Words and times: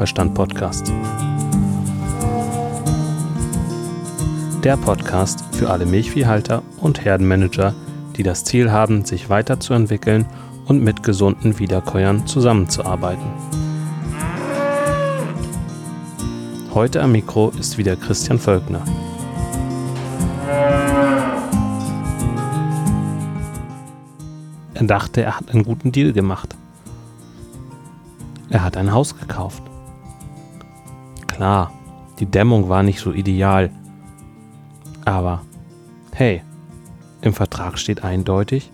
Kuhverstand 0.00 0.32
Podcast. 0.32 0.90
Der 4.64 4.78
Podcast 4.78 5.44
für 5.52 5.68
alle 5.68 5.84
Milchviehhalter 5.84 6.62
und 6.78 7.04
Herdenmanager, 7.04 7.74
die 8.16 8.22
das 8.22 8.44
Ziel 8.44 8.70
haben, 8.72 9.04
sich 9.04 9.28
weiterzuentwickeln 9.28 10.24
und 10.64 10.82
mit 10.82 11.02
gesunden 11.02 11.58
Wiederkäuern 11.58 12.26
zusammenzuarbeiten. 12.26 13.26
Heute 16.72 17.02
am 17.02 17.12
Mikro 17.12 17.50
ist 17.60 17.76
wieder 17.76 17.94
Christian 17.96 18.38
Völkner. 18.38 18.82
Er 24.72 24.84
dachte, 24.84 25.20
er 25.20 25.36
hat 25.36 25.50
einen 25.50 25.64
guten 25.64 25.92
Deal 25.92 26.14
gemacht. 26.14 26.56
Er 28.48 28.64
hat 28.64 28.78
ein 28.78 28.94
Haus 28.94 29.14
gekauft. 29.18 29.62
Klar, 31.40 31.72
die 32.18 32.26
Dämmung 32.26 32.68
war 32.68 32.82
nicht 32.82 33.00
so 33.00 33.14
ideal. 33.14 33.70
Aber 35.06 35.40
hey, 36.12 36.42
im 37.22 37.32
Vertrag 37.32 37.78
steht 37.78 38.04
eindeutig, 38.04 38.70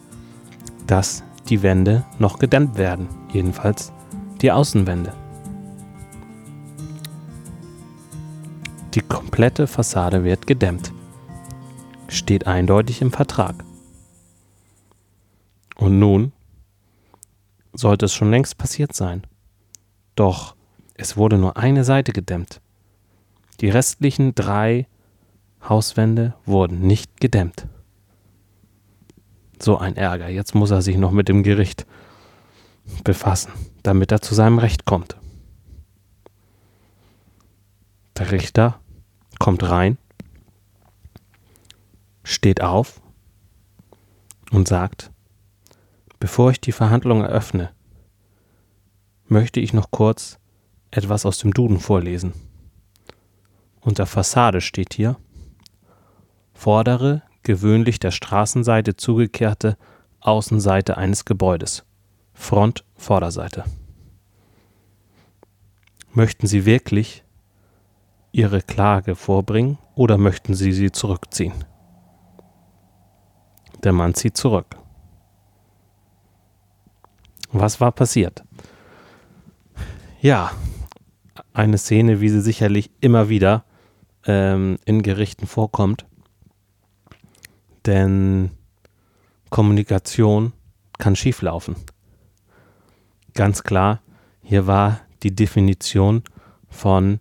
dass 0.84 1.22
die 1.48 1.62
Wände 1.62 2.04
noch 2.18 2.40
gedämmt 2.40 2.76
werden. 2.76 3.06
Jedenfalls 3.32 3.92
die 4.40 4.50
Außenwände. 4.50 5.12
Die 8.94 9.02
komplette 9.02 9.68
Fassade 9.68 10.24
wird 10.24 10.48
gedämmt. 10.48 10.92
Steht 12.08 12.48
eindeutig 12.48 13.00
im 13.00 13.12
Vertrag. 13.12 13.62
Und 15.76 16.00
nun 16.00 16.32
sollte 17.74 18.06
es 18.06 18.12
schon 18.12 18.32
längst 18.32 18.58
passiert 18.58 18.92
sein. 18.92 19.24
Doch 20.16 20.56
es 20.98 21.16
wurde 21.16 21.36
nur 21.38 21.56
eine 21.56 21.84
Seite 21.84 22.12
gedämmt. 22.12 22.60
Die 23.60 23.68
restlichen 23.68 24.34
drei 24.34 24.86
Hauswände 25.62 26.34
wurden 26.44 26.80
nicht 26.80 27.20
gedämmt. 27.20 27.66
So 29.60 29.78
ein 29.78 29.96
Ärger. 29.96 30.28
Jetzt 30.28 30.54
muss 30.54 30.70
er 30.70 30.82
sich 30.82 30.96
noch 30.96 31.12
mit 31.12 31.28
dem 31.28 31.42
Gericht 31.42 31.86
befassen, 33.04 33.52
damit 33.82 34.12
er 34.12 34.20
zu 34.20 34.34
seinem 34.34 34.58
Recht 34.58 34.84
kommt. 34.84 35.16
Der 38.16 38.30
Richter 38.30 38.80
kommt 39.38 39.62
rein, 39.62 39.98
steht 42.22 42.62
auf 42.62 43.00
und 44.50 44.68
sagt, 44.68 45.10
bevor 46.18 46.50
ich 46.50 46.60
die 46.60 46.72
Verhandlung 46.72 47.22
eröffne, 47.22 47.70
möchte 49.28 49.60
ich 49.60 49.72
noch 49.72 49.90
kurz 49.90 50.38
etwas 50.96 51.26
aus 51.26 51.38
dem 51.38 51.52
Duden 51.52 51.78
vorlesen. 51.78 52.32
Unter 53.80 54.06
Fassade 54.06 54.60
steht 54.60 54.94
hier 54.94 55.16
vordere, 56.54 57.22
gewöhnlich 57.42 57.98
der 58.00 58.10
Straßenseite 58.10 58.96
zugekehrte 58.96 59.76
Außenseite 60.20 60.96
eines 60.96 61.24
Gebäudes. 61.24 61.84
Front, 62.34 62.84
Vorderseite. 62.96 63.64
Möchten 66.12 66.46
Sie 66.46 66.64
wirklich 66.64 67.24
Ihre 68.32 68.62
Klage 68.62 69.14
vorbringen 69.14 69.78
oder 69.94 70.18
möchten 70.18 70.54
Sie 70.54 70.72
sie 70.72 70.90
zurückziehen? 70.90 71.52
Der 73.84 73.92
Mann 73.92 74.14
zieht 74.14 74.36
zurück. 74.36 74.76
Was 77.52 77.80
war 77.80 77.92
passiert? 77.92 78.42
Ja, 80.20 80.50
eine 81.56 81.78
Szene, 81.78 82.20
wie 82.20 82.28
sie 82.28 82.42
sicherlich 82.42 82.90
immer 83.00 83.28
wieder 83.28 83.64
ähm, 84.26 84.78
in 84.84 85.02
Gerichten 85.02 85.46
vorkommt. 85.46 86.06
Denn 87.86 88.50
Kommunikation 89.48 90.52
kann 90.98 91.16
schieflaufen. 91.16 91.76
Ganz 93.32 93.62
klar, 93.62 94.02
hier 94.42 94.66
war 94.66 95.00
die 95.22 95.34
Definition 95.34 96.22
von 96.68 97.20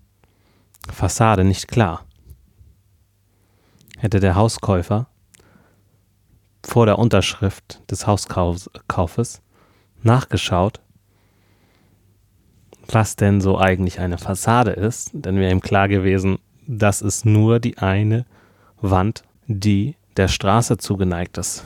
Fassade 0.91 1.45
nicht 1.45 1.67
klar. 1.69 2.05
Hätte 3.97 4.19
der 4.19 4.35
Hauskäufer 4.35 5.07
vor 6.61 6.85
der 6.85 6.99
Unterschrift 6.99 7.89
des 7.89 8.05
Hauskaufes 8.05 9.41
nachgeschaut, 10.03 10.81
was 12.87 13.15
denn 13.15 13.41
so 13.41 13.57
eigentlich 13.57 13.99
eine 13.99 14.17
Fassade 14.17 14.71
ist, 14.71 15.11
dann 15.13 15.37
wäre 15.37 15.51
ihm 15.51 15.61
klar 15.61 15.87
gewesen, 15.87 16.39
das 16.67 17.01
ist 17.01 17.25
nur 17.25 17.59
die 17.59 17.77
eine 17.77 18.25
Wand, 18.81 19.23
die 19.47 19.95
der 20.17 20.27
Straße 20.27 20.77
zugeneigt 20.77 21.37
ist. 21.37 21.63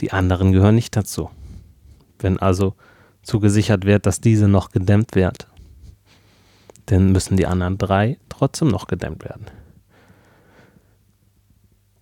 Die 0.00 0.12
anderen 0.12 0.52
gehören 0.52 0.74
nicht 0.74 0.96
dazu. 0.96 1.30
Wenn 2.18 2.38
also 2.38 2.74
zugesichert 3.22 3.84
wird, 3.84 4.06
dass 4.06 4.20
diese 4.20 4.48
noch 4.48 4.70
gedämmt 4.70 5.14
wird, 5.14 5.48
dann 6.86 7.12
müssen 7.12 7.36
die 7.36 7.46
anderen 7.46 7.78
drei 7.78 8.18
trotzdem 8.28 8.68
noch 8.68 8.86
gedämmt 8.86 9.24
werden. 9.24 9.46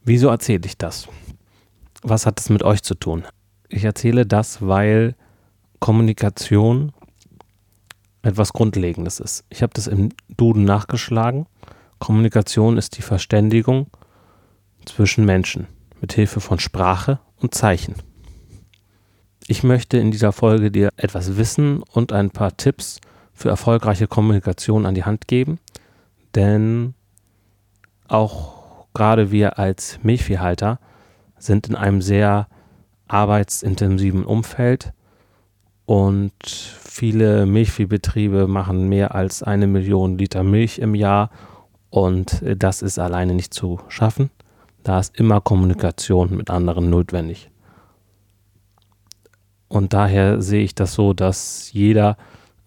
Wieso 0.04 0.28
erzähle 0.28 0.62
ich 0.66 0.78
das? 0.78 1.08
Was 2.02 2.26
hat 2.26 2.38
es 2.38 2.48
mit 2.48 2.62
euch 2.62 2.82
zu 2.82 2.94
tun? 2.94 3.24
Ich 3.68 3.84
erzähle 3.84 4.24
das, 4.24 4.62
weil 4.62 5.16
Kommunikation 5.80 6.92
etwas 8.26 8.52
Grundlegendes 8.52 9.20
ist. 9.20 9.44
Ich 9.48 9.62
habe 9.62 9.72
das 9.74 9.86
im 9.86 10.10
Duden 10.36 10.64
nachgeschlagen. 10.64 11.46
Kommunikation 11.98 12.76
ist 12.76 12.98
die 12.98 13.02
Verständigung 13.02 13.86
zwischen 14.84 15.24
Menschen 15.24 15.66
mit 16.00 16.12
Hilfe 16.12 16.40
von 16.40 16.58
Sprache 16.58 17.20
und 17.38 17.54
Zeichen. 17.54 17.94
Ich 19.46 19.62
möchte 19.62 19.98
in 19.98 20.10
dieser 20.10 20.32
Folge 20.32 20.70
dir 20.70 20.90
etwas 20.96 21.36
Wissen 21.36 21.82
und 21.82 22.12
ein 22.12 22.30
paar 22.30 22.56
Tipps 22.56 23.00
für 23.32 23.48
erfolgreiche 23.48 24.08
Kommunikation 24.08 24.86
an 24.86 24.94
die 24.94 25.04
Hand 25.04 25.28
geben, 25.28 25.58
denn 26.34 26.94
auch 28.08 28.86
gerade 28.92 29.30
wir 29.30 29.58
als 29.58 30.00
Milchviehhalter 30.02 30.80
sind 31.38 31.68
in 31.68 31.76
einem 31.76 32.02
sehr 32.02 32.48
arbeitsintensiven 33.08 34.24
Umfeld 34.24 34.92
und 35.86 36.32
viele 36.42 37.46
Milchviehbetriebe 37.46 38.48
machen 38.48 38.88
mehr 38.88 39.14
als 39.14 39.42
eine 39.42 39.66
Million 39.66 40.18
Liter 40.18 40.42
Milch 40.42 40.78
im 40.78 40.94
Jahr 40.94 41.30
und 41.90 42.42
das 42.56 42.82
ist 42.82 42.98
alleine 42.98 43.34
nicht 43.34 43.54
zu 43.54 43.80
schaffen. 43.88 44.30
Da 44.82 45.00
ist 45.00 45.16
immer 45.16 45.40
Kommunikation 45.40 46.36
mit 46.36 46.50
anderen 46.50 46.90
notwendig. 46.90 47.50
Und 49.68 49.92
daher 49.92 50.42
sehe 50.42 50.62
ich 50.62 50.74
das 50.74 50.94
so, 50.94 51.12
dass 51.12 51.72
jeder 51.72 52.16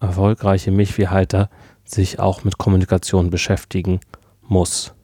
erfolgreiche 0.00 0.70
Milchviehhalter 0.70 1.48
sich 1.84 2.18
auch 2.18 2.44
mit 2.44 2.58
Kommunikation 2.58 3.30
beschäftigen 3.30 4.00
muss. 4.42 4.94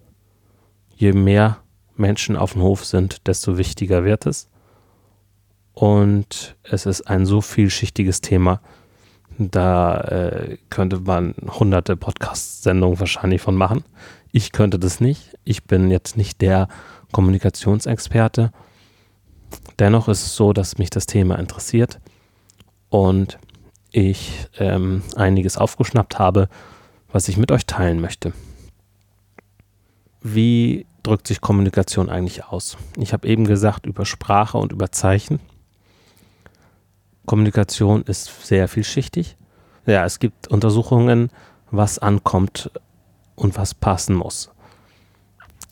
Je 0.94 1.12
mehr 1.12 1.58
Menschen 1.96 2.36
auf 2.36 2.52
dem 2.52 2.62
Hof 2.62 2.84
sind, 2.84 3.26
desto 3.26 3.58
wichtiger 3.58 4.04
wird 4.04 4.26
es. 4.26 4.48
Und 5.78 6.56
es 6.62 6.86
ist 6.86 7.02
ein 7.02 7.26
so 7.26 7.42
vielschichtiges 7.42 8.22
Thema, 8.22 8.62
da 9.36 10.00
äh, 10.00 10.56
könnte 10.70 11.00
man 11.00 11.34
hunderte 11.46 11.98
Podcast-Sendungen 11.98 12.98
wahrscheinlich 12.98 13.42
von 13.42 13.56
machen. 13.56 13.84
Ich 14.32 14.52
könnte 14.52 14.78
das 14.78 15.00
nicht. 15.00 15.36
Ich 15.44 15.64
bin 15.64 15.90
jetzt 15.90 16.16
nicht 16.16 16.40
der 16.40 16.68
Kommunikationsexperte. 17.12 18.52
Dennoch 19.78 20.08
ist 20.08 20.24
es 20.24 20.34
so, 20.34 20.54
dass 20.54 20.78
mich 20.78 20.88
das 20.88 21.04
Thema 21.04 21.38
interessiert 21.38 22.00
und 22.88 23.38
ich 23.92 24.46
ähm, 24.58 25.02
einiges 25.14 25.58
aufgeschnappt 25.58 26.18
habe, 26.18 26.48
was 27.12 27.28
ich 27.28 27.36
mit 27.36 27.52
euch 27.52 27.66
teilen 27.66 28.00
möchte. 28.00 28.32
Wie 30.22 30.86
drückt 31.02 31.28
sich 31.28 31.42
Kommunikation 31.42 32.08
eigentlich 32.08 32.46
aus? 32.46 32.78
Ich 32.96 33.12
habe 33.12 33.28
eben 33.28 33.44
gesagt 33.44 33.84
über 33.84 34.06
Sprache 34.06 34.56
und 34.56 34.72
über 34.72 34.90
Zeichen. 34.90 35.38
Kommunikation 37.26 38.02
ist 38.02 38.46
sehr 38.46 38.68
vielschichtig. 38.68 39.36
Ja, 39.84 40.04
es 40.04 40.18
gibt 40.18 40.48
Untersuchungen, 40.48 41.30
was 41.70 41.98
ankommt 41.98 42.70
und 43.34 43.56
was 43.56 43.74
passen 43.74 44.16
muss. 44.16 44.50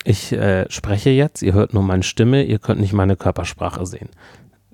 Ich 0.04 0.32
äh, 0.32 0.70
spreche 0.70 1.10
jetzt, 1.10 1.42
ihr 1.42 1.54
hört 1.54 1.72
nur 1.72 1.82
meine 1.82 2.02
Stimme, 2.02 2.42
ihr 2.42 2.58
könnt 2.58 2.80
nicht 2.80 2.92
meine 2.92 3.16
Körpersprache 3.16 3.86
sehen. 3.86 4.10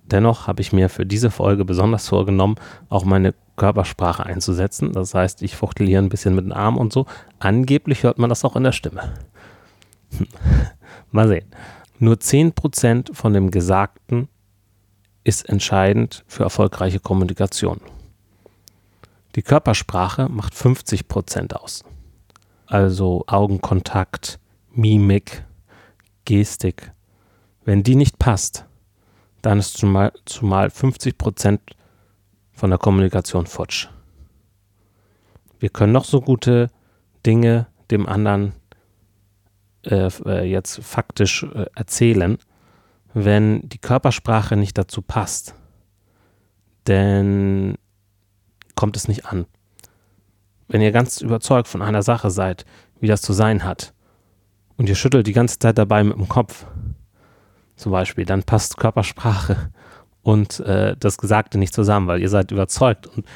Dennoch 0.02 0.48
habe 0.48 0.60
ich 0.60 0.72
mir 0.72 0.88
für 0.88 1.06
diese 1.06 1.30
Folge 1.30 1.64
besonders 1.64 2.08
vorgenommen, 2.08 2.56
auch 2.88 3.04
meine 3.04 3.32
Körpersprache 3.56 4.26
einzusetzen. 4.26 4.92
Das 4.92 5.14
heißt, 5.14 5.42
ich 5.42 5.54
fuchtel 5.54 5.86
hier 5.86 5.98
ein 5.98 6.08
bisschen 6.08 6.34
mit 6.34 6.44
den 6.44 6.52
Armen 6.52 6.78
und 6.78 6.92
so. 6.92 7.06
Angeblich 7.38 8.02
hört 8.02 8.18
man 8.18 8.28
das 8.28 8.44
auch 8.44 8.56
in 8.56 8.64
der 8.64 8.72
Stimme. 8.72 9.14
Mal 11.12 11.28
sehen. 11.28 11.46
Nur 12.00 12.16
10% 12.16 13.14
von 13.14 13.32
dem 13.32 13.52
Gesagten 13.52 14.28
ist 15.30 15.48
entscheidend 15.48 16.24
für 16.26 16.42
erfolgreiche 16.42 16.98
Kommunikation. 16.98 17.80
Die 19.36 19.42
Körpersprache 19.42 20.28
macht 20.28 20.56
50 20.56 21.06
Prozent 21.06 21.54
aus. 21.54 21.84
Also 22.66 23.22
Augenkontakt, 23.28 24.40
Mimik, 24.72 25.44
Gestik. 26.24 26.90
Wenn 27.64 27.84
die 27.84 27.94
nicht 27.94 28.18
passt, 28.18 28.64
dann 29.40 29.60
ist 29.60 29.78
zumal, 29.78 30.12
zumal 30.24 30.68
50 30.68 31.16
Prozent 31.16 31.60
von 32.52 32.70
der 32.70 32.80
Kommunikation 32.80 33.46
futsch. 33.46 33.88
Wir 35.60 35.68
können 35.68 35.92
noch 35.92 36.06
so 36.06 36.20
gute 36.20 36.70
Dinge 37.24 37.68
dem 37.92 38.08
anderen 38.08 38.52
äh, 39.84 40.10
äh, 40.26 40.42
jetzt 40.42 40.82
faktisch 40.82 41.44
äh, 41.44 41.66
erzählen, 41.76 42.36
wenn 43.14 43.68
die 43.68 43.78
Körpersprache 43.78 44.56
nicht 44.56 44.78
dazu 44.78 45.02
passt, 45.02 45.54
denn 46.86 47.76
kommt 48.74 48.96
es 48.96 49.08
nicht 49.08 49.26
an. 49.26 49.46
Wenn 50.68 50.80
ihr 50.80 50.92
ganz 50.92 51.20
überzeugt 51.20 51.68
von 51.68 51.82
einer 51.82 52.02
Sache 52.02 52.30
seid, 52.30 52.64
wie 53.00 53.08
das 53.08 53.22
zu 53.22 53.32
sein 53.32 53.64
hat, 53.64 53.92
und 54.76 54.88
ihr 54.88 54.94
schüttelt 54.94 55.26
die 55.26 55.34
ganze 55.34 55.58
Zeit 55.58 55.76
dabei 55.76 56.02
mit 56.02 56.16
dem 56.16 56.28
Kopf, 56.28 56.64
zum 57.76 57.92
Beispiel, 57.92 58.24
dann 58.24 58.44
passt 58.44 58.76
Körpersprache 58.76 59.70
und 60.22 60.60
äh, 60.60 60.96
das 60.98 61.18
Gesagte 61.18 61.58
nicht 61.58 61.74
zusammen, 61.74 62.06
weil 62.06 62.20
ihr 62.20 62.28
seid 62.28 62.50
überzeugt 62.50 63.06
und 63.06 63.26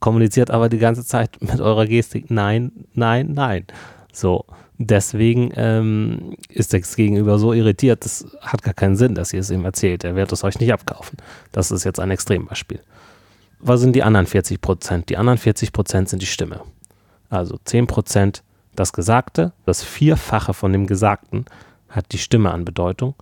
kommuniziert 0.00 0.50
aber 0.50 0.68
die 0.68 0.78
ganze 0.78 1.04
Zeit 1.04 1.40
mit 1.40 1.60
eurer 1.60 1.86
Gestik, 1.86 2.30
nein, 2.30 2.86
nein, 2.92 3.32
nein. 3.32 3.66
So, 4.14 4.44
deswegen 4.78 5.52
ähm, 5.56 6.36
ist 6.48 6.72
das 6.72 6.94
Gegenüber 6.94 7.38
so 7.38 7.52
irritiert, 7.52 8.04
das 8.04 8.24
hat 8.40 8.62
gar 8.62 8.74
keinen 8.74 8.96
Sinn, 8.96 9.14
dass 9.14 9.32
ihr 9.32 9.40
es 9.40 9.50
ihm 9.50 9.64
erzählt. 9.64 10.04
Er 10.04 10.14
wird 10.14 10.30
es 10.32 10.44
euch 10.44 10.60
nicht 10.60 10.72
abkaufen. 10.72 11.18
Das 11.50 11.70
ist 11.70 11.84
jetzt 11.84 11.98
ein 11.98 12.10
Extrembeispiel. 12.10 12.80
Was 13.58 13.80
sind 13.80 13.96
die 13.96 14.02
anderen 14.02 14.26
40 14.26 14.60
Prozent? 14.60 15.08
Die 15.08 15.16
anderen 15.16 15.38
40 15.38 15.72
Prozent 15.72 16.08
sind 16.08 16.22
die 16.22 16.26
Stimme. 16.26 16.60
Also 17.28 17.58
10 17.64 17.86
Prozent 17.86 18.44
das 18.76 18.92
Gesagte, 18.92 19.52
das 19.66 19.82
Vierfache 19.82 20.54
von 20.54 20.72
dem 20.72 20.86
Gesagten 20.86 21.44
hat 21.88 22.12
die 22.12 22.18
Stimme 22.18 22.52
an 22.52 22.64
Bedeutung 22.64 23.14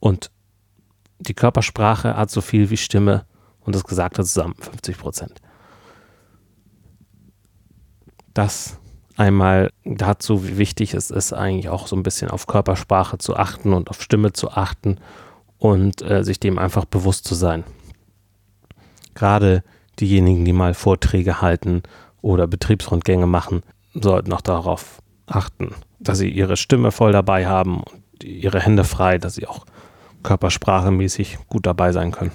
und 0.00 0.30
die 1.18 1.34
Körpersprache 1.34 2.16
hat 2.16 2.30
so 2.30 2.40
viel 2.40 2.70
wie 2.70 2.76
Stimme 2.76 3.24
und 3.60 3.74
das 3.74 3.84
Gesagte 3.84 4.22
zusammen, 4.24 4.54
50 4.58 4.98
Prozent. 4.98 5.40
Das 8.34 8.77
einmal 9.18 9.72
dazu, 9.84 10.46
wie 10.46 10.58
wichtig 10.58 10.94
es 10.94 11.10
ist, 11.10 11.32
eigentlich 11.32 11.68
auch 11.68 11.86
so 11.86 11.96
ein 11.96 12.02
bisschen 12.02 12.30
auf 12.30 12.46
Körpersprache 12.46 13.18
zu 13.18 13.36
achten 13.36 13.72
und 13.72 13.90
auf 13.90 14.02
Stimme 14.02 14.32
zu 14.32 14.50
achten 14.50 14.98
und 15.58 16.02
äh, 16.02 16.22
sich 16.22 16.38
dem 16.40 16.58
einfach 16.58 16.84
bewusst 16.84 17.24
zu 17.24 17.34
sein. 17.34 17.64
Gerade 19.14 19.64
diejenigen, 19.98 20.44
die 20.44 20.52
mal 20.52 20.74
Vorträge 20.74 21.40
halten 21.40 21.82
oder 22.22 22.46
Betriebsrundgänge 22.46 23.26
machen, 23.26 23.62
sollten 23.92 24.32
auch 24.32 24.40
darauf 24.40 25.02
achten, 25.26 25.74
dass 25.98 26.18
sie 26.18 26.28
ihre 26.28 26.56
Stimme 26.56 26.92
voll 26.92 27.10
dabei 27.10 27.46
haben 27.46 27.82
und 27.82 28.24
ihre 28.24 28.60
Hände 28.60 28.84
frei, 28.84 29.18
dass 29.18 29.34
sie 29.34 29.46
auch 29.46 29.66
körpersprachemäßig 30.22 31.38
gut 31.48 31.66
dabei 31.66 31.90
sein 31.92 32.12
können. 32.12 32.32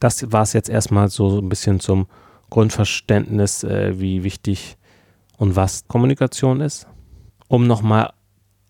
Das 0.00 0.32
war 0.32 0.42
es 0.42 0.54
jetzt 0.54 0.70
erstmal 0.70 1.08
so 1.08 1.40
ein 1.40 1.48
bisschen 1.48 1.80
zum 1.80 2.06
Grundverständnis, 2.48 3.64
äh, 3.64 3.98
wie 3.98 4.24
wichtig 4.24 4.76
und 5.36 5.56
was 5.56 5.86
Kommunikation 5.88 6.60
ist, 6.60 6.86
um 7.48 7.66
nochmal 7.66 8.12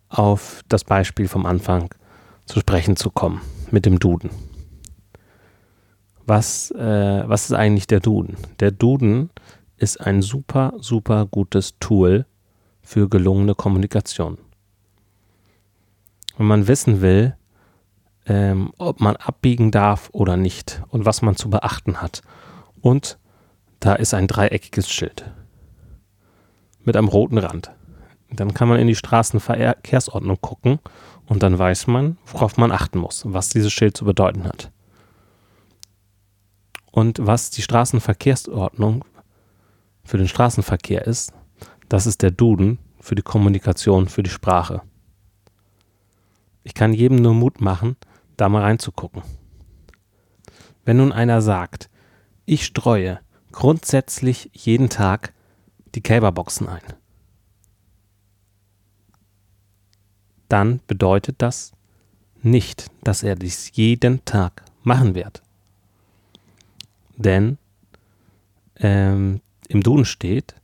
auf 0.08 0.62
das 0.68 0.84
Beispiel 0.84 1.28
vom 1.28 1.46
Anfang 1.46 1.94
zu 2.46 2.60
sprechen 2.60 2.96
zu 2.96 3.10
kommen 3.10 3.40
mit 3.70 3.86
dem 3.86 3.98
Duden. 3.98 4.30
Was, 6.26 6.70
äh, 6.70 7.22
was 7.26 7.46
ist 7.46 7.52
eigentlich 7.52 7.86
der 7.86 8.00
Duden? 8.00 8.36
Der 8.60 8.70
Duden 8.70 9.30
ist 9.76 10.00
ein 10.00 10.22
super, 10.22 10.72
super 10.78 11.26
gutes 11.26 11.78
Tool 11.80 12.26
für 12.82 13.08
gelungene 13.08 13.54
Kommunikation. 13.54 14.38
Wenn 16.36 16.46
man 16.46 16.66
wissen 16.66 17.00
will, 17.00 17.36
ähm, 18.26 18.72
ob 18.78 19.00
man 19.00 19.16
abbiegen 19.16 19.70
darf 19.70 20.08
oder 20.12 20.36
nicht 20.36 20.82
und 20.88 21.04
was 21.04 21.20
man 21.20 21.36
zu 21.36 21.50
beachten 21.50 22.00
hat. 22.00 22.22
Und 22.80 23.18
da 23.80 23.94
ist 23.94 24.14
ein 24.14 24.26
dreieckiges 24.26 24.90
Schild 24.90 25.30
mit 26.84 26.96
einem 26.96 27.08
roten 27.08 27.38
Rand. 27.38 27.70
Dann 28.30 28.54
kann 28.54 28.68
man 28.68 28.80
in 28.80 28.86
die 28.86 28.94
Straßenverkehrsordnung 28.94 30.40
gucken 30.40 30.78
und 31.26 31.42
dann 31.42 31.58
weiß 31.58 31.86
man, 31.86 32.18
worauf 32.26 32.56
man 32.56 32.72
achten 32.72 32.98
muss, 32.98 33.24
was 33.26 33.48
dieses 33.48 33.72
Schild 33.72 33.96
zu 33.96 34.04
bedeuten 34.04 34.44
hat. 34.44 34.70
Und 36.90 37.18
was 37.24 37.50
die 37.50 37.62
Straßenverkehrsordnung 37.62 39.04
für 40.04 40.18
den 40.18 40.28
Straßenverkehr 40.28 41.06
ist, 41.06 41.32
das 41.88 42.06
ist 42.06 42.22
der 42.22 42.30
Duden 42.30 42.78
für 43.00 43.14
die 43.14 43.22
Kommunikation, 43.22 44.08
für 44.08 44.22
die 44.22 44.30
Sprache. 44.30 44.82
Ich 46.62 46.74
kann 46.74 46.92
jedem 46.92 47.16
nur 47.16 47.34
Mut 47.34 47.60
machen, 47.60 47.96
da 48.36 48.48
mal 48.48 48.62
reinzugucken. 48.62 49.22
Wenn 50.84 50.96
nun 50.98 51.12
einer 51.12 51.42
sagt, 51.42 51.90
ich 52.46 52.64
streue 52.64 53.20
grundsätzlich 53.52 54.50
jeden 54.52 54.88
Tag 54.88 55.32
die 55.94 56.00
Kälberboxen 56.00 56.68
ein. 56.68 56.82
Dann 60.48 60.80
bedeutet 60.86 61.36
das 61.38 61.72
nicht, 62.42 62.90
dass 63.02 63.22
er 63.22 63.36
dies 63.36 63.70
jeden 63.74 64.24
Tag 64.24 64.64
machen 64.82 65.14
wird. 65.14 65.42
Denn 67.16 67.58
ähm, 68.76 69.40
im 69.68 69.82
Duden 69.82 70.04
steht 70.04 70.54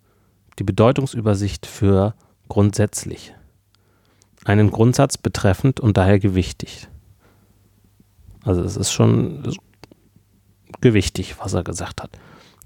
die 0.59 0.65
Bedeutungsübersicht 0.65 1.67
für 1.67 2.15
grundsätzlich. 2.49 3.35
Einen 4.44 4.71
Grundsatz 4.71 5.17
betreffend 5.17 5.81
und 5.81 5.97
daher 5.97 6.19
gewichtig. 6.19 6.88
Also 8.44 8.62
es 8.62 8.76
ist 8.76 8.93
schon 8.93 9.55
gewichtig, 10.81 11.38
was 11.38 11.55
er 11.55 11.62
gesagt 11.62 12.03
hat. 12.03 12.11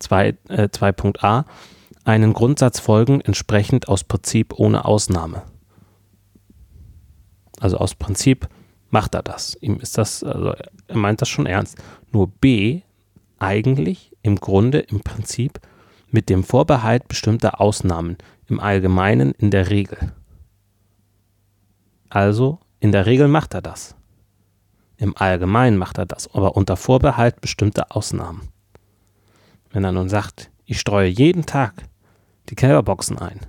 2.a 0.00 1.38
äh, 1.38 1.44
einen 2.04 2.32
Grundsatz 2.32 2.78
folgen, 2.78 3.20
entsprechend 3.20 3.88
aus 3.88 4.04
Prinzip 4.04 4.54
ohne 4.58 4.84
Ausnahme. 4.84 5.42
Also 7.60 7.78
aus 7.78 7.94
Prinzip 7.94 8.48
macht 8.90 9.14
er 9.14 9.22
das. 9.22 9.56
Ihm 9.60 9.80
ist 9.80 9.98
das, 9.98 10.22
also 10.22 10.54
er 10.86 10.96
meint 10.96 11.20
das 11.20 11.28
schon 11.28 11.46
ernst. 11.46 11.82
Nur 12.12 12.28
B 12.28 12.82
eigentlich 13.38 14.12
im 14.22 14.36
Grunde 14.36 14.78
im 14.78 15.00
Prinzip 15.00 15.60
mit 16.10 16.28
dem 16.28 16.44
Vorbehalt 16.44 17.08
bestimmter 17.08 17.60
Ausnahmen, 17.60 18.16
im 18.46 18.60
Allgemeinen 18.60 19.32
in 19.32 19.50
der 19.50 19.70
Regel. 19.70 20.12
Also 22.08 22.60
in 22.80 22.92
der 22.92 23.06
Regel 23.06 23.28
macht 23.28 23.54
er 23.54 23.62
das. 23.62 23.96
Im 24.96 25.16
Allgemeinen 25.16 25.76
macht 25.76 25.98
er 25.98 26.06
das, 26.06 26.32
aber 26.32 26.56
unter 26.56 26.76
Vorbehalt 26.76 27.40
bestimmter 27.40 27.96
Ausnahmen. 27.96 28.48
Wenn 29.70 29.82
er 29.82 29.92
nun 29.92 30.08
sagt, 30.08 30.50
ich 30.66 30.78
streue 30.78 31.08
jeden 31.08 31.46
Tag 31.46 31.74
die 32.50 32.54
Kälberboxen 32.54 33.18
ein. 33.18 33.40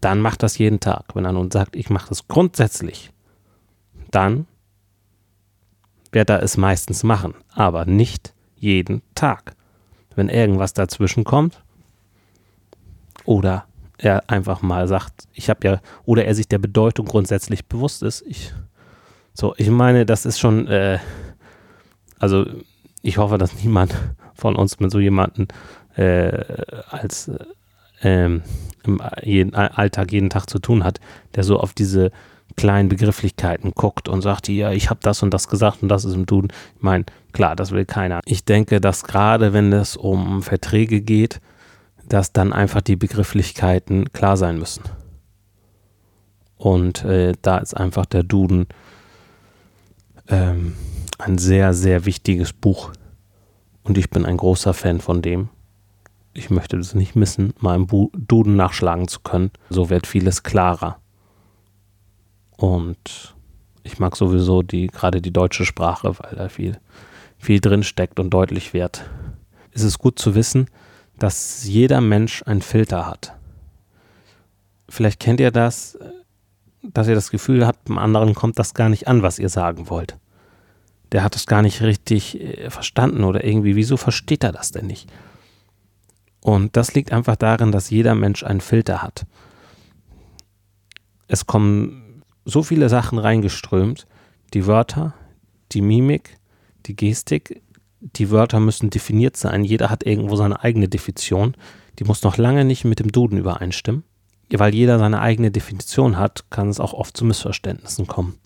Dann 0.00 0.20
macht 0.20 0.42
das 0.42 0.58
jeden 0.58 0.80
Tag. 0.80 1.14
Wenn 1.14 1.24
er 1.24 1.32
nun 1.32 1.50
sagt, 1.50 1.76
ich 1.76 1.88
mache 1.90 2.08
das 2.08 2.28
grundsätzlich, 2.28 3.10
dann 4.10 4.46
wird 6.12 6.30
er 6.30 6.42
es 6.42 6.56
meistens 6.56 7.02
machen, 7.02 7.34
aber 7.52 7.84
nicht 7.84 8.34
jeden 8.56 9.02
Tag. 9.14 9.56
Wenn 10.14 10.28
irgendwas 10.28 10.72
dazwischen 10.72 11.24
kommt 11.24 11.62
oder 13.24 13.66
er 13.98 14.28
einfach 14.28 14.62
mal 14.62 14.86
sagt, 14.86 15.26
ich 15.32 15.50
habe 15.50 15.66
ja, 15.66 15.80
oder 16.04 16.24
er 16.24 16.34
sich 16.34 16.48
der 16.48 16.58
Bedeutung 16.58 17.06
grundsätzlich 17.06 17.66
bewusst 17.66 18.02
ist, 18.02 18.22
ich, 18.26 18.52
so, 19.32 19.54
ich 19.56 19.70
meine, 19.70 20.06
das 20.06 20.26
ist 20.26 20.38
schon, 20.38 20.68
äh, 20.68 20.98
also 22.18 22.46
ich 23.02 23.18
hoffe, 23.18 23.38
dass 23.38 23.62
niemand 23.62 23.94
von 24.34 24.56
uns 24.56 24.80
mit 24.80 24.90
so 24.90 25.00
jemandem 25.00 25.48
als 25.96 27.28
äh, 27.28 27.38
ähm, 28.02 28.42
im 28.84 29.00
jeden, 29.22 29.54
Alltag 29.54 30.12
jeden 30.12 30.30
Tag 30.30 30.48
zu 30.48 30.58
tun 30.58 30.84
hat, 30.84 31.00
der 31.34 31.44
so 31.44 31.58
auf 31.58 31.72
diese 31.72 32.10
kleinen 32.56 32.88
Begrifflichkeiten 32.88 33.72
guckt 33.72 34.08
und 34.08 34.22
sagt, 34.22 34.48
ja, 34.48 34.70
ich 34.70 34.90
habe 34.90 35.00
das 35.02 35.22
und 35.22 35.32
das 35.32 35.48
gesagt 35.48 35.82
und 35.82 35.88
das 35.88 36.04
ist 36.04 36.14
im 36.14 36.26
Duden. 36.26 36.52
Ich 36.76 36.82
meine, 36.82 37.04
klar, 37.32 37.56
das 37.56 37.72
will 37.72 37.84
keiner. 37.84 38.20
Ich 38.26 38.44
denke, 38.44 38.80
dass 38.80 39.04
gerade 39.04 39.52
wenn 39.52 39.72
es 39.72 39.96
um 39.96 40.42
Verträge 40.42 41.00
geht, 41.00 41.40
dass 42.08 42.32
dann 42.32 42.52
einfach 42.52 42.82
die 42.82 42.96
Begrifflichkeiten 42.96 44.12
klar 44.12 44.36
sein 44.36 44.58
müssen. 44.58 44.84
Und 46.56 47.04
äh, 47.04 47.32
da 47.42 47.58
ist 47.58 47.74
einfach 47.74 48.06
der 48.06 48.22
Duden 48.22 48.66
ähm, 50.28 50.74
ein 51.18 51.38
sehr, 51.38 51.74
sehr 51.74 52.04
wichtiges 52.04 52.52
Buch. 52.52 52.92
Und 53.82 53.98
ich 53.98 54.10
bin 54.10 54.24
ein 54.24 54.36
großer 54.36 54.74
Fan 54.74 55.00
von 55.00 55.22
dem 55.22 55.48
ich 56.34 56.50
möchte 56.50 56.76
das 56.76 56.94
nicht 56.94 57.14
missen, 57.14 57.54
mal 57.60 57.76
im 57.76 57.86
Duden 57.86 58.56
nachschlagen 58.56 59.08
zu 59.08 59.20
können. 59.20 59.50
So 59.70 59.88
wird 59.88 60.06
vieles 60.06 60.42
klarer. 60.42 60.98
Und 62.56 63.34
ich 63.82 63.98
mag 63.98 64.16
sowieso 64.16 64.62
die, 64.62 64.88
gerade 64.88 65.22
die 65.22 65.32
deutsche 65.32 65.64
Sprache, 65.64 66.16
weil 66.18 66.36
da 66.36 66.48
viel, 66.48 66.78
viel 67.38 67.60
drin 67.60 67.82
steckt 67.82 68.18
und 68.18 68.30
deutlich 68.30 68.74
wird. 68.74 69.08
ist 69.72 69.82
es 69.82 69.98
gut 69.98 70.18
zu 70.18 70.34
wissen, 70.34 70.68
dass 71.18 71.64
jeder 71.64 72.00
Mensch 72.00 72.42
einen 72.44 72.62
Filter 72.62 73.06
hat. 73.06 73.34
Vielleicht 74.88 75.20
kennt 75.20 75.40
ihr 75.40 75.50
das, 75.50 75.98
dass 76.82 77.08
ihr 77.08 77.14
das 77.14 77.30
Gefühl 77.30 77.66
habt, 77.66 77.86
beim 77.86 77.98
anderen 77.98 78.34
kommt 78.34 78.58
das 78.58 78.74
gar 78.74 78.88
nicht 78.88 79.08
an, 79.08 79.22
was 79.22 79.38
ihr 79.38 79.48
sagen 79.48 79.88
wollt. 79.88 80.16
Der 81.12 81.22
hat 81.22 81.36
es 81.36 81.46
gar 81.46 81.62
nicht 81.62 81.82
richtig 81.82 82.40
äh, 82.40 82.70
verstanden 82.70 83.24
oder 83.24 83.44
irgendwie, 83.44 83.76
wieso 83.76 83.96
versteht 83.96 84.44
er 84.44 84.52
das 84.52 84.72
denn 84.72 84.86
nicht? 84.86 85.08
Und 86.44 86.76
das 86.76 86.92
liegt 86.92 87.10
einfach 87.10 87.36
darin, 87.36 87.72
dass 87.72 87.88
jeder 87.88 88.14
Mensch 88.14 88.44
einen 88.44 88.60
Filter 88.60 89.02
hat. 89.02 89.24
Es 91.26 91.46
kommen 91.46 92.22
so 92.44 92.62
viele 92.62 92.90
Sachen 92.90 93.18
reingeströmt, 93.18 94.06
die 94.52 94.66
Wörter, 94.66 95.14
die 95.72 95.80
Mimik, 95.80 96.36
die 96.84 96.96
Gestik, 96.96 97.62
die 98.00 98.30
Wörter 98.30 98.60
müssen 98.60 98.90
definiert 98.90 99.38
sein. 99.38 99.64
Jeder 99.64 99.88
hat 99.88 100.04
irgendwo 100.04 100.36
seine 100.36 100.62
eigene 100.62 100.86
Definition. 100.86 101.56
Die 101.98 102.04
muss 102.04 102.22
noch 102.22 102.36
lange 102.36 102.66
nicht 102.66 102.84
mit 102.84 103.00
dem 103.00 103.10
Duden 103.10 103.38
übereinstimmen. 103.38 104.04
Weil 104.52 104.74
jeder 104.74 104.98
seine 104.98 105.22
eigene 105.22 105.50
Definition 105.50 106.18
hat, 106.18 106.50
kann 106.50 106.68
es 106.68 106.78
auch 106.78 106.92
oft 106.92 107.16
zu 107.16 107.24
Missverständnissen 107.24 108.06
kommen. 108.06 108.38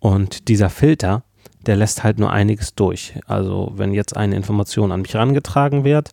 Und 0.00 0.48
dieser 0.48 0.68
Filter, 0.68 1.22
der 1.64 1.76
lässt 1.76 2.02
halt 2.02 2.18
nur 2.18 2.32
einiges 2.32 2.74
durch. 2.74 3.14
Also 3.28 3.70
wenn 3.76 3.94
jetzt 3.94 4.16
eine 4.16 4.34
Information 4.34 4.90
an 4.90 5.02
mich 5.02 5.14
herangetragen 5.14 5.84
wird, 5.84 6.10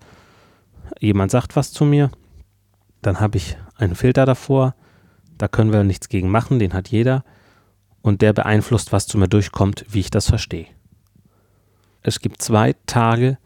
jemand 1.00 1.32
sagt 1.32 1.56
was 1.56 1.72
zu 1.72 1.86
mir, 1.86 2.12
dann 3.02 3.20
habe 3.20 3.38
ich 3.38 3.58
einen 3.76 3.96
Filter 3.96 4.26
davor, 4.26 4.76
da 5.38 5.48
können 5.48 5.72
wir 5.72 5.84
nichts 5.84 6.10
gegen 6.10 6.30
machen, 6.30 6.60
den 6.60 6.74
hat 6.74 6.90
jeder 6.90 7.24
und 8.02 8.22
der 8.22 8.34
beeinflusst, 8.34 8.92
was 8.92 9.08
zu 9.08 9.18
mir 9.18 9.28
durchkommt, 9.28 9.86
wie 9.90 10.00
ich 10.00 10.12
das 10.12 10.28
verstehe. 10.28 10.68
Es 12.02 12.20
gibt 12.20 12.42
zwei 12.42 12.76
Tage, 12.86 13.38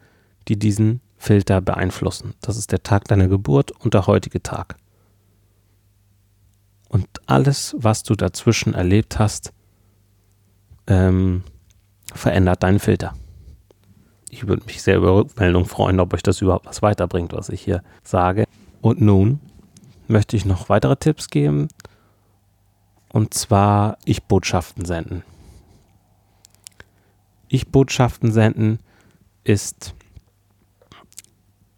die 0.48 0.58
diesen 0.58 1.00
Filter 1.16 1.60
beeinflussen. 1.60 2.34
Das 2.40 2.56
ist 2.56 2.72
der 2.72 2.82
Tag 2.82 3.04
deiner 3.04 3.28
Geburt 3.28 3.72
und 3.72 3.94
der 3.94 4.06
heutige 4.06 4.42
Tag. 4.42 4.76
Und 6.88 7.08
alles, 7.26 7.74
was 7.78 8.02
du 8.02 8.14
dazwischen 8.14 8.74
erlebt 8.74 9.18
hast, 9.18 9.52
ähm, 10.86 11.42
verändert 12.14 12.62
deinen 12.62 12.78
Filter. 12.78 13.14
Ich 14.34 14.48
würde 14.48 14.64
mich 14.66 14.82
sehr 14.82 14.96
über 14.96 15.14
Rückmeldung 15.14 15.64
freuen, 15.64 16.00
ob 16.00 16.12
euch 16.12 16.24
das 16.24 16.40
überhaupt 16.40 16.66
was 16.66 16.82
weiterbringt, 16.82 17.32
was 17.32 17.50
ich 17.50 17.62
hier 17.62 17.84
sage. 18.02 18.46
Und 18.80 19.00
nun 19.00 19.38
möchte 20.08 20.36
ich 20.36 20.44
noch 20.44 20.68
weitere 20.68 20.96
Tipps 20.96 21.30
geben. 21.30 21.68
Und 23.12 23.32
zwar 23.32 23.96
Ich-Botschaften 24.04 24.84
senden. 24.86 25.22
Ich-Botschaften 27.46 28.32
senden 28.32 28.80
ist 29.44 29.94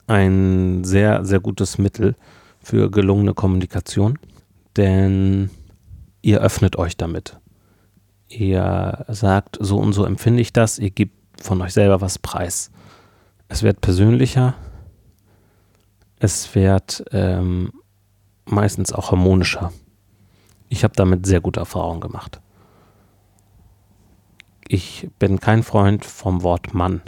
ein 0.06 0.82
sehr, 0.82 1.26
sehr 1.26 1.40
gutes 1.40 1.76
Mittel 1.76 2.16
für 2.58 2.90
gelungene 2.90 3.34
Kommunikation, 3.34 4.18
denn 4.78 5.50
ihr 6.22 6.40
öffnet 6.40 6.76
euch 6.76 6.96
damit. 6.96 7.38
Ihr 8.28 9.04
sagt, 9.08 9.58
so 9.60 9.76
und 9.76 9.92
so 9.92 10.06
empfinde 10.06 10.40
ich 10.40 10.54
das, 10.54 10.78
ihr 10.78 10.90
gebt 10.90 11.25
von 11.40 11.60
euch 11.62 11.72
selber 11.72 12.00
was 12.00 12.18
preis. 12.18 12.70
Es 13.48 13.62
wird 13.62 13.80
persönlicher, 13.80 14.54
es 16.18 16.54
wird 16.54 17.04
ähm, 17.12 17.72
meistens 18.44 18.92
auch 18.92 19.10
harmonischer. 19.10 19.72
Ich 20.68 20.82
habe 20.82 20.94
damit 20.96 21.26
sehr 21.26 21.40
gute 21.40 21.60
Erfahrungen 21.60 22.00
gemacht. 22.00 22.40
Ich 24.68 25.08
bin 25.18 25.38
kein 25.38 25.62
Freund 25.62 26.04
vom 26.04 26.42
Wort 26.42 26.74
Mann. 26.74 27.02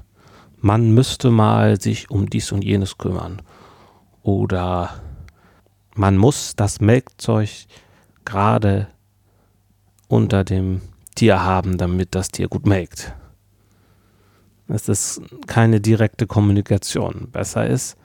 Man 0.60 0.92
müsste 0.92 1.30
mal 1.30 1.80
sich 1.80 2.10
um 2.10 2.30
dies 2.30 2.52
und 2.52 2.62
jenes 2.62 2.98
kümmern. 2.98 3.42
Oder 4.22 5.00
man 5.94 6.16
muss 6.16 6.54
das 6.54 6.80
Melkzeug 6.80 7.48
gerade 8.24 8.88
unter 10.06 10.44
dem 10.44 10.82
Tier 11.14 11.42
haben, 11.42 11.78
damit 11.78 12.14
das 12.14 12.28
Tier 12.28 12.48
gut 12.48 12.66
melkt. 12.66 13.14
Es 14.68 14.88
ist 14.88 15.22
keine 15.46 15.80
direkte 15.80 16.26
Kommunikation. 16.26 17.28
Besser 17.32 17.66
ist, 17.66 17.96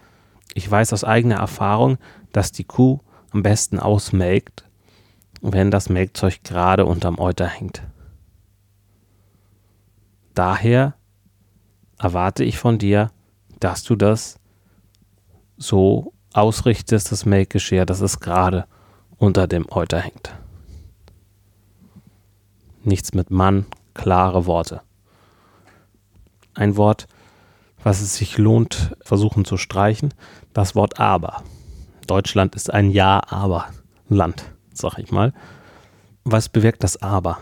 ich 0.54 0.70
weiß 0.70 0.94
aus 0.94 1.04
eigener 1.04 1.36
Erfahrung, 1.36 1.98
dass 2.32 2.52
die 2.52 2.64
Kuh 2.64 3.00
am 3.32 3.44
besten 3.44 3.80
ausmelkt, 3.80 4.64
wenn 5.42 5.72
das 5.72 5.90
Melkzeug 5.90 6.44
gerade 6.44 6.86
unterm 6.86 7.20
Euter 7.20 7.48
hängt. 7.48 7.84
Daher 10.34 10.96
erwarte 12.00 12.44
ich 12.44 12.58
von 12.58 12.78
dir, 12.78 13.12
dass 13.60 13.84
du 13.84 13.96
das 13.96 14.40
so 15.58 16.14
ausrichtest, 16.34 17.12
das 17.12 17.26
Melkgeschirr, 17.26 17.86
dass 17.86 18.02
es 18.02 18.20
gerade 18.20 18.66
unter 19.18 19.48
dem 19.48 19.66
Euter 19.70 20.00
hängt. 20.00 20.36
Nichts 22.84 23.14
mit 23.14 23.32
Mann, 23.32 23.66
klare 23.94 24.46
Worte. 24.46 24.82
Ein 26.54 26.78
Wort, 26.78 27.08
was 27.84 28.02
es 28.02 28.16
sich 28.16 28.38
lohnt, 28.38 28.96
versuchen 29.02 29.46
zu 29.46 29.58
streichen, 29.58 30.14
das 30.54 30.76
Wort 30.76 31.00
aber. 31.00 31.44
Deutschland 32.08 32.56
ist 32.56 32.74
ein 32.74 32.92
Ja-Aber-Land 32.92 34.54
sag 34.74 34.98
ich 34.98 35.12
mal. 35.12 35.34
Was 36.24 36.50
bewirkt 36.50 36.84
das 36.84 37.02
Aber? 37.02 37.40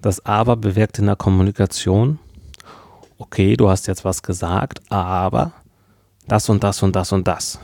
Das 0.00 0.24
Aber 0.24 0.56
bewirkt 0.56 0.98
in 0.98 1.06
der 1.06 1.16
Kommunikation, 1.16 2.18
okay, 3.18 3.56
du 3.56 3.68
hast 3.68 3.86
jetzt 3.86 4.04
was 4.04 4.22
gesagt, 4.22 4.80
aber 4.90 5.52
das 6.28 6.48
und 6.48 6.62
das 6.62 6.82
und 6.82 6.94
das 6.94 7.12
und 7.12 7.26
das. 7.26 7.58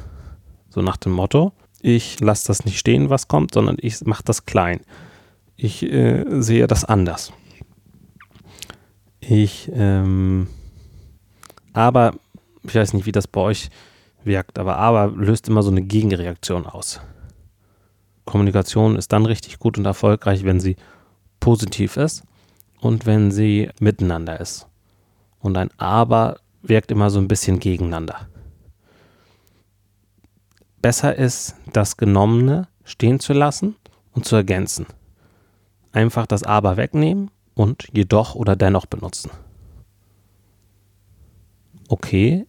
So 0.71 0.83
nach 0.83 0.97
dem 0.97 1.13
Motto, 1.13 1.53
ich 1.81 2.21
lasse 2.21 2.47
das 2.47 2.65
nicht 2.65 2.79
stehen, 2.79 3.11
was 3.11 3.29
kommt, 3.29 3.55
sondern 3.55 3.77
ich 3.81 4.01
mache 4.05 4.23
das 4.25 4.47
klein. 4.47 4.81
Ich 5.57 5.83
äh, 5.83 6.25
sehe 6.41 6.67
das 6.67 6.85
anders. 6.85 7.33
Ich, 9.25 9.71
ähm, 9.73 10.49
aber, 11.73 12.15
ich 12.65 12.75
weiß 12.75 12.93
nicht, 12.93 13.07
wie 13.07 13.13
das 13.13 13.29
bei 13.29 13.41
euch 13.41 13.71
wirkt, 14.25 14.59
aber 14.59 14.77
aber 14.77 15.17
löst 15.17 15.49
immer 15.49 15.63
so 15.63 15.71
eine 15.71 15.83
Gegenreaktion 15.83 16.67
aus. 16.67 17.01
Kommunikation 18.25 18.97
ist 18.97 19.13
dann 19.13 19.25
richtig 19.25 19.61
gut 19.61 19.79
und 19.79 19.85
erfolgreich, 19.85 20.45
wenn 20.45 20.59
sie 20.59 20.77
positiv 21.39 21.97
ist 21.97 22.25
und 22.81 23.07
wenn 23.07 23.31
sie 23.31 23.71
miteinander 23.79 24.41
ist. 24.41 24.67
Und 25.39 25.57
ein 25.57 25.71
Aber 25.77 26.39
wirkt 26.63 26.91
immer 26.91 27.11
so 27.11 27.21
ein 27.21 27.29
bisschen 27.29 27.61
gegeneinander. 27.61 28.29
Besser 30.81 31.17
ist, 31.17 31.55
das 31.73 31.97
Genommene 31.97 32.69
stehen 32.85 33.21
zu 33.21 33.33
lassen 33.33 33.77
und 34.13 34.25
zu 34.25 34.35
ergänzen. 34.35 34.87
Einfach 35.93 36.27
das 36.27 36.43
Aber 36.43 36.77
wegnehmen 36.77 37.31
und 37.55 37.89
jedoch 37.93 38.35
oder 38.35 38.57
dennoch 38.57 38.87
benutzen. 38.87 39.31
Okay, 41.89 42.47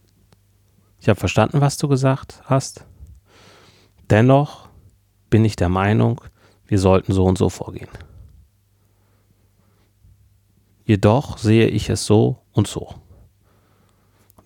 ich 1.00 1.10
habe 1.10 1.20
verstanden, 1.20 1.60
was 1.62 1.78
du 1.78 1.88
gesagt 1.88 2.42
hast. 2.46 2.86
Dennoch 4.10 4.70
bin 5.30 5.44
ich 5.44 5.56
der 5.56 5.70
Meinung, 5.70 6.22
wir 6.66 6.80
sollten 6.80 7.12
so 7.12 7.26
und 7.26 7.38
so 7.38 7.50
vorgehen. 7.50 7.90
Jedoch 10.86 11.38
sehe 11.38 11.68
ich 11.68 11.90
es 11.90 12.06
so 12.06 12.40
und 12.52 12.68
so. 12.68 12.96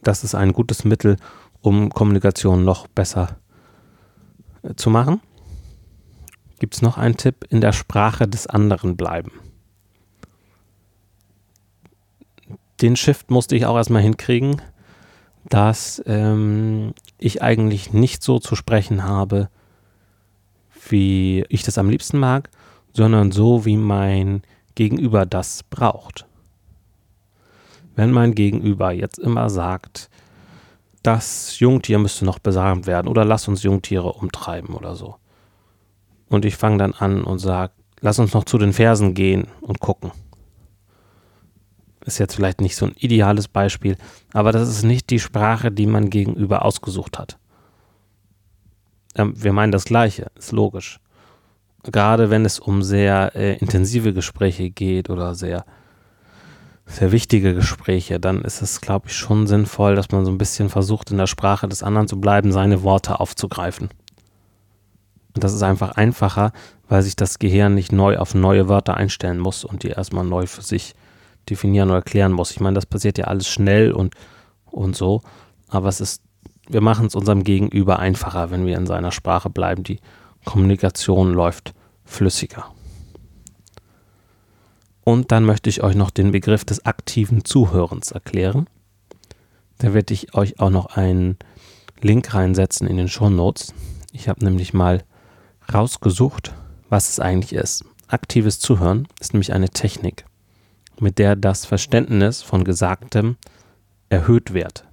Das 0.04 0.24
ist 0.24 0.36
ein 0.36 0.54
gutes 0.54 0.86
Mittel, 0.86 1.18
um 1.62 1.90
Kommunikation 1.90 2.64
noch 2.64 2.88
besser 2.88 3.38
äh, 4.62 4.76
zu 4.76 4.90
machen. 4.90 5.22
Gibt 6.60 6.76
es 6.76 6.82
noch 6.82 6.98
einen 6.98 7.18
Tipp? 7.18 7.46
In 7.50 7.62
der 7.62 7.74
Sprache 7.74 8.28
des 8.28 8.48
anderen 8.48 8.98
bleiben. 8.98 9.32
Den 12.82 12.96
Shift 12.96 13.32
musste 13.32 13.56
ich 13.56 13.66
auch 13.66 13.76
erstmal 13.76 14.02
hinkriegen, 14.02 14.62
dass 15.50 16.02
ähm, 16.06 16.94
ich 17.18 17.42
eigentlich 17.42 17.94
nicht 17.94 18.22
so 18.22 18.40
zu 18.40 18.56
sprechen 18.56 19.04
habe, 19.04 19.50
wie 20.90 21.44
ich 21.50 21.64
das 21.64 21.78
am 21.78 21.90
liebsten 21.90 22.20
mag, 22.20 22.50
sondern 22.94 23.32
so, 23.32 23.66
wie 23.66 23.78
mein 23.78 24.42
Gegenüber 24.76 25.26
das 25.26 25.64
braucht. 25.64 26.26
Wenn 27.96 28.12
mein 28.12 28.36
Gegenüber 28.36 28.92
jetzt 28.92 29.18
immer 29.18 29.50
sagt, 29.50 30.10
das 31.02 31.60
Jungtier 31.60 32.00
müsste 32.00 32.26
noch 32.26 32.40
besamt 32.40 32.86
werden 32.86 33.08
oder 33.08 33.26
lass 33.26 33.48
uns 33.48 33.64
Jungtiere 33.64 34.14
umtreiben 34.14 34.76
oder 34.76 34.96
so. 34.96 35.16
Und 36.30 36.46
ich 36.46 36.58
fange 36.58 36.78
dann 36.78 36.94
an 36.94 37.24
und 37.24 37.40
sage, 37.40 37.74
lass 38.02 38.20
uns 38.20 38.34
noch 38.34 38.44
zu 38.44 38.58
den 38.58 38.74
Fersen 38.74 39.14
gehen 39.14 39.48
und 39.62 39.80
gucken. 39.80 40.12
Ist 42.08 42.18
jetzt 42.18 42.36
vielleicht 42.36 42.62
nicht 42.62 42.76
so 42.76 42.86
ein 42.86 42.96
ideales 42.98 43.48
Beispiel, 43.48 43.98
aber 44.34 44.52
das 44.52 44.68
ist 44.70 44.84
nicht 44.84 45.10
die 45.12 45.20
Sprache, 45.20 45.72
die 45.72 45.86
man 45.86 46.10
gegenüber 46.10 46.66
ausgesucht 46.66 47.20
hat 47.20 47.38
ähm, 49.18 49.34
wir 49.36 49.54
meinen 49.54 49.72
das 49.72 49.86
Gleiche, 49.86 50.28
ist 50.38 50.52
logisch. 50.52 51.00
Gerade 51.84 52.30
wenn 52.30 52.46
es 52.46 52.60
um 52.60 52.84
sehr 52.84 53.36
äh, 53.36 53.58
intensive 53.58 54.14
Gespräche 54.14 54.70
geht 54.70 55.10
oder 55.10 55.36
sehr 55.36 55.66
sehr 56.90 57.12
wichtige 57.12 57.54
Gespräche, 57.54 58.18
dann 58.18 58.44
ist 58.44 58.62
es, 58.62 58.80
glaube 58.80 59.08
ich, 59.08 59.14
schon 59.18 59.46
sinnvoll, 59.46 59.96
dass 59.96 60.10
man 60.12 60.24
so 60.24 60.32
ein 60.32 60.38
bisschen 60.38 60.70
versucht, 60.70 61.12
in 61.12 61.18
der 61.18 61.28
Sprache 61.28 61.68
des 61.68 61.84
anderen 61.84 62.08
zu 62.08 62.22
bleiben, 62.22 62.54
seine 62.54 62.82
Worte 62.82 63.20
aufzugreifen. 63.20 63.90
Und 65.36 65.44
das 65.44 65.54
ist 65.54 65.64
einfach 65.64 65.98
einfacher, 65.98 66.54
weil 66.88 67.02
sich 67.02 67.18
das 67.18 67.40
Gehirn 67.40 67.76
nicht 67.76 67.92
neu 67.92 68.18
auf 68.18 68.36
neue 68.36 68.70
Wörter 68.70 68.96
einstellen 68.96 69.38
muss 69.38 69.66
und 69.66 69.84
die 69.84 69.90
erstmal 69.90 70.24
neu 70.24 70.48
für 70.48 70.62
sich 70.62 70.96
definieren 71.50 71.90
oder 71.90 72.00
erklären 72.00 72.32
muss. 72.32 72.52
Ich 72.52 72.60
meine, 72.60 72.76
das 72.76 72.86
passiert 72.86 73.18
ja 73.18 73.26
alles 73.26 73.48
schnell 73.48 73.92
und, 73.92 74.16
und 74.66 74.96
so, 74.96 75.22
aber 75.68 75.90
es 75.90 76.02
ist, 76.02 76.22
wir 76.68 76.82
machen 76.82 77.08
es 77.08 77.16
unserem 77.16 77.44
Gegenüber 77.44 78.00
einfacher, 78.00 78.52
wenn 78.52 78.66
wir 78.66 78.78
in 78.78 78.88
seiner 78.88 79.12
Sprache 79.12 79.50
bleiben. 79.50 79.84
Die 79.84 80.00
Kommunikation 80.46 81.34
läuft 81.34 81.74
flüssiger. 82.06 82.66
Und 85.04 85.32
dann 85.32 85.46
möchte 85.46 85.70
ich 85.70 85.84
euch 85.84 85.96
noch 85.96 86.10
den 86.10 86.32
Begriff 86.32 86.66
des 86.66 86.86
aktiven 86.86 87.46
Zuhörens 87.46 88.12
erklären. 88.12 88.68
Da 89.78 89.94
werde 89.94 90.14
ich 90.14 90.34
euch 90.34 90.60
auch 90.60 90.70
noch 90.70 90.98
einen 90.98 91.38
Link 92.02 92.34
reinsetzen 92.34 92.88
in 92.88 92.98
den 92.98 93.08
Show 93.08 93.30
Notes. 93.30 93.74
Ich 94.12 94.28
habe 94.28 94.44
nämlich 94.44 94.74
mal 94.74 95.04
rausgesucht, 95.74 96.54
was 96.90 97.10
es 97.10 97.20
eigentlich 97.20 97.54
ist. 97.54 97.86
Aktives 98.08 98.60
Zuhören 98.60 99.08
ist 99.20 99.34
nämlich 99.34 99.54
eine 99.54 99.70
Technik, 99.70 100.26
mit 101.02 101.20
der 101.20 101.36
das 101.36 101.66
Verständnis 101.66 102.42
von 102.42 102.64
Gesagtem 102.64 103.38
erhöht 104.10 104.54
wird, 104.54 104.86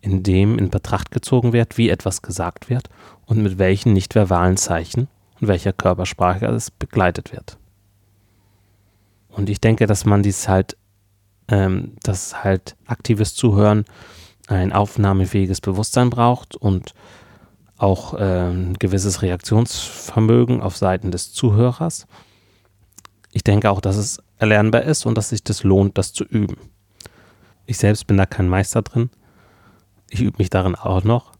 indem 0.00 0.58
in 0.58 0.70
Betracht 0.70 1.10
gezogen 1.10 1.52
wird, 1.52 1.78
wie 1.78 1.90
etwas 1.90 2.22
gesagt 2.22 2.70
wird 2.70 2.88
und 3.26 3.42
mit 3.42 3.58
welchen 3.58 3.92
nicht 3.92 4.14
verbalen 4.14 4.56
Zeichen 4.56 5.08
und 5.40 5.48
welcher 5.48 5.72
Körpersprache 5.72 6.46
es 6.46 6.70
begleitet 6.70 7.32
wird. 7.32 7.58
Und 9.28 9.48
ich 9.48 9.60
denke, 9.60 9.86
dass 9.86 10.04
man 10.04 10.22
dies 10.22 10.48
halt, 10.48 10.76
ähm, 11.48 11.96
dass 12.02 12.44
halt 12.44 12.76
aktives 12.86 13.34
Zuhören 13.34 13.84
ein 14.48 14.72
aufnahmefähiges 14.72 15.60
Bewusstsein 15.60 16.10
braucht 16.10 16.56
und 16.56 16.94
auch 17.78 18.14
äh, 18.14 18.50
ein 18.50 18.74
gewisses 18.74 19.22
Reaktionsvermögen 19.22 20.60
auf 20.60 20.76
Seiten 20.76 21.10
des 21.10 21.32
Zuhörers. 21.32 22.06
Ich 23.32 23.42
denke 23.42 23.70
auch, 23.70 23.80
dass 23.80 23.96
es 23.96 24.22
erlernbar 24.42 24.82
ist 24.82 25.06
und 25.06 25.16
dass 25.16 25.30
sich 25.30 25.42
das 25.42 25.62
lohnt, 25.62 25.96
das 25.96 26.12
zu 26.12 26.24
üben. 26.24 26.56
Ich 27.64 27.78
selbst 27.78 28.06
bin 28.06 28.16
da 28.16 28.26
kein 28.26 28.48
Meister 28.48 28.82
drin. 28.82 29.08
Ich 30.10 30.20
übe 30.20 30.38
mich 30.38 30.50
darin 30.50 30.74
auch 30.74 31.04
noch. 31.04 31.32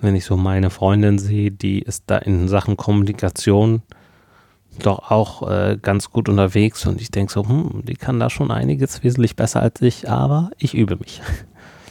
Wenn 0.00 0.16
ich 0.16 0.24
so 0.26 0.36
meine 0.36 0.68
Freundin 0.70 1.18
sehe, 1.18 1.50
die 1.50 1.80
ist 1.80 2.04
da 2.08 2.18
in 2.18 2.48
Sachen 2.48 2.76
Kommunikation 2.76 3.82
doch 4.80 5.10
auch 5.10 5.48
äh, 5.48 5.78
ganz 5.80 6.10
gut 6.10 6.28
unterwegs 6.28 6.84
und 6.84 7.00
ich 7.00 7.12
denke 7.12 7.32
so, 7.32 7.48
hm, 7.48 7.82
die 7.84 7.94
kann 7.94 8.18
da 8.18 8.28
schon 8.28 8.50
einiges 8.50 9.04
wesentlich 9.04 9.36
besser 9.36 9.62
als 9.62 9.80
ich, 9.80 10.10
aber 10.10 10.50
ich 10.58 10.74
übe 10.74 10.96
mich. 10.96 11.22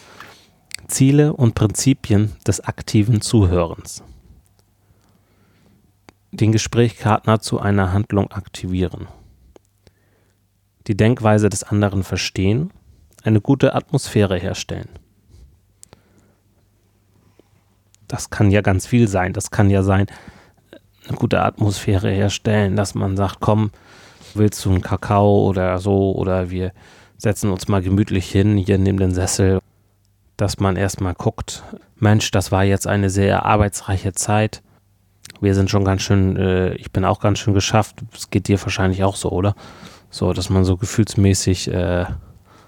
Ziele 0.88 1.31
und 1.33 1.55
Prinzipien 1.55 2.33
des 2.45 2.60
aktiven 2.60 3.22
Zuhörens. 3.22 4.03
Den 6.31 6.51
Gesprächspartner 6.51 7.39
zu 7.39 7.60
einer 7.60 7.93
Handlung 7.93 8.31
aktivieren. 8.31 9.07
Die 10.87 10.97
Denkweise 10.97 11.49
des 11.49 11.63
anderen 11.63 12.03
verstehen, 12.03 12.71
eine 13.23 13.41
gute 13.41 13.73
Atmosphäre 13.73 14.37
herstellen. 14.37 14.89
Das 18.07 18.29
kann 18.29 18.51
ja 18.51 18.61
ganz 18.61 18.85
viel 18.85 19.07
sein. 19.07 19.33
Das 19.33 19.49
kann 19.49 19.69
ja 19.69 19.81
sein, 19.81 20.07
eine 21.07 21.17
gute 21.17 21.41
Atmosphäre 21.41 22.11
herstellen, 22.11 22.75
dass 22.75 22.96
man 22.96 23.17
sagt, 23.17 23.37
komm, 23.39 23.72
willst 24.33 24.63
du 24.65 24.69
einen 24.69 24.81
Kakao 24.81 25.48
oder 25.48 25.79
so 25.79 26.13
oder 26.13 26.50
wir 26.50 26.72
setzen 27.17 27.51
uns 27.51 27.67
mal 27.67 27.81
gemütlich 27.81 28.29
hin, 28.29 28.57
hier 28.57 28.77
neben 28.77 28.98
den 28.98 29.13
Sessel, 29.13 29.59
dass 30.37 30.59
man 30.59 30.75
erstmal 30.75 31.13
guckt, 31.13 31.63
Mensch, 31.98 32.31
das 32.31 32.51
war 32.51 32.63
jetzt 32.63 32.87
eine 32.87 33.09
sehr 33.09 33.46
arbeitsreiche 33.46 34.13
Zeit. 34.13 34.61
Wir 35.39 35.55
sind 35.55 35.69
schon 35.69 35.85
ganz 35.85 36.01
schön, 36.01 36.35
äh, 36.35 36.74
ich 36.75 36.91
bin 36.91 37.05
auch 37.05 37.19
ganz 37.19 37.39
schön 37.39 37.53
geschafft. 37.53 37.96
Es 38.13 38.29
geht 38.29 38.48
dir 38.48 38.61
wahrscheinlich 38.61 39.03
auch 39.03 39.15
so, 39.15 39.29
oder? 39.31 39.55
So, 40.13 40.31
dass 40.31 40.49
man 40.49 40.63
so 40.63 40.77
gefühlsmäßig 40.77 41.69
äh, 41.69 42.05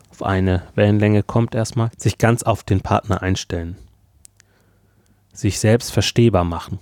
auf 0.09 0.23
eine 0.23 0.63
Wellenlänge 0.75 1.23
kommt 1.23 1.55
erstmal. 1.55 1.91
Sich 1.97 2.17
ganz 2.17 2.43
auf 2.43 2.63
den 2.63 2.81
Partner 2.81 3.21
einstellen. 3.21 3.77
Sich 5.31 5.59
selbst 5.59 5.91
verstehbar 5.91 6.43
machen 6.43 6.79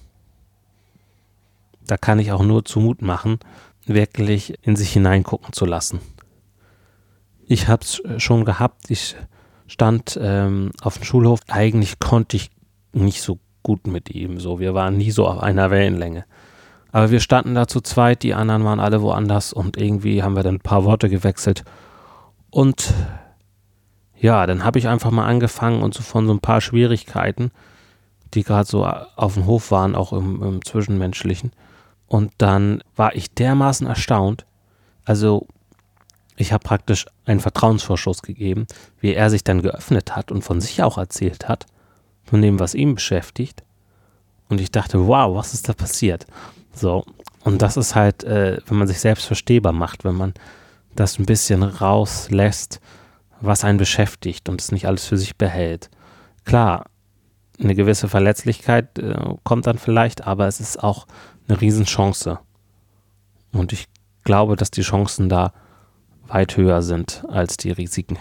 da 1.87 1.97
kann 1.97 2.19
ich 2.19 2.31
auch 2.31 2.43
nur 2.43 2.65
Zumut 2.65 3.01
machen, 3.01 3.39
wirklich 3.85 4.53
in 4.61 4.75
sich 4.75 4.93
hineingucken 4.93 5.53
zu 5.53 5.65
lassen. 5.65 5.99
Ich 7.45 7.67
habe 7.67 7.83
es 7.83 8.01
schon 8.17 8.45
gehabt, 8.45 8.89
ich 8.89 9.15
stand 9.67 10.17
ähm, 10.21 10.71
auf 10.81 10.97
dem 10.97 11.03
Schulhof, 11.03 11.39
eigentlich 11.47 11.99
konnte 11.99 12.37
ich 12.37 12.51
nicht 12.93 13.21
so 13.21 13.39
gut 13.63 13.87
mit 13.87 14.09
ihm, 14.09 14.39
so 14.39 14.59
wir 14.59 14.73
waren 14.73 14.97
nie 14.97 15.11
so 15.11 15.27
auf 15.27 15.41
einer 15.41 15.71
Wellenlänge. 15.71 16.25
Aber 16.93 17.11
wir 17.11 17.19
standen 17.19 17.55
da 17.55 17.67
zu 17.67 17.81
zweit, 17.81 18.23
die 18.23 18.35
anderen 18.35 18.63
waren 18.63 18.79
alle 18.79 19.01
woanders 19.01 19.51
und 19.51 19.77
irgendwie 19.77 20.23
haben 20.23 20.35
wir 20.35 20.43
dann 20.43 20.55
ein 20.55 20.59
paar 20.59 20.85
Worte 20.85 21.09
gewechselt. 21.09 21.65
Und 22.51 22.93
ja, 24.15 24.45
dann 24.45 24.63
habe 24.63 24.79
ich 24.79 24.87
einfach 24.87 25.11
mal 25.11 25.25
angefangen 25.25 25.81
und 25.81 25.93
so 25.93 26.03
von 26.03 26.27
so 26.27 26.33
ein 26.33 26.39
paar 26.39 26.61
Schwierigkeiten, 26.61 27.51
die 28.35 28.43
gerade 28.43 28.69
so 28.69 28.85
auf 28.85 29.33
dem 29.33 29.47
Hof 29.47 29.71
waren, 29.71 29.95
auch 29.95 30.13
im, 30.13 30.41
im 30.41 30.63
Zwischenmenschlichen, 30.63 31.51
und 32.13 32.31
dann 32.37 32.83
war 32.95 33.15
ich 33.15 33.33
dermaßen 33.33 33.87
erstaunt. 33.87 34.45
Also, 35.03 35.47
ich 36.35 36.53
habe 36.53 36.63
praktisch 36.63 37.07
einen 37.25 37.39
Vertrauensvorschuss 37.39 38.21
gegeben, 38.21 38.67
wie 38.99 39.15
er 39.15 39.31
sich 39.31 39.43
dann 39.43 39.63
geöffnet 39.63 40.15
hat 40.15 40.31
und 40.31 40.43
von 40.43 40.61
sich 40.61 40.83
auch 40.83 40.99
erzählt 40.99 41.49
hat, 41.49 41.65
von 42.23 42.39
dem, 42.39 42.59
was 42.59 42.75
ihn 42.75 42.93
beschäftigt. 42.93 43.63
Und 44.47 44.61
ich 44.61 44.69
dachte, 44.71 45.07
wow, 45.07 45.35
was 45.35 45.55
ist 45.55 45.67
da 45.69 45.73
passiert? 45.73 46.27
So, 46.73 47.05
und 47.43 47.61
das 47.61 47.77
ist 47.77 47.95
halt, 47.95 48.23
äh, 48.23 48.59
wenn 48.67 48.77
man 48.77 48.87
sich 48.87 48.99
selbst 48.99 49.25
verstehbar 49.25 49.73
macht, 49.73 50.03
wenn 50.03 50.15
man 50.15 50.33
das 50.95 51.19
ein 51.19 51.25
bisschen 51.25 51.63
rauslässt, 51.63 52.79
was 53.41 53.63
einen 53.63 53.77
beschäftigt 53.77 54.47
und 54.49 54.61
es 54.61 54.71
nicht 54.71 54.87
alles 54.87 55.05
für 55.05 55.17
sich 55.17 55.37
behält. 55.37 55.89
Klar, 56.45 56.85
eine 57.61 57.75
gewisse 57.75 58.07
Verletzlichkeit 58.07 58.97
äh, 58.99 59.15
kommt 59.43 59.67
dann 59.67 59.77
vielleicht, 59.77 60.25
aber 60.25 60.47
es 60.47 60.59
ist 60.59 60.81
auch 60.81 61.07
eine 61.47 61.59
Riesenchance. 61.59 62.39
Und 63.51 63.73
ich 63.73 63.87
glaube, 64.23 64.55
dass 64.55 64.71
die 64.71 64.81
Chancen 64.81 65.29
da 65.29 65.53
weit 66.27 66.57
höher 66.57 66.81
sind 66.81 67.23
als 67.27 67.57
die 67.57 67.71
Risiken. 67.71 68.17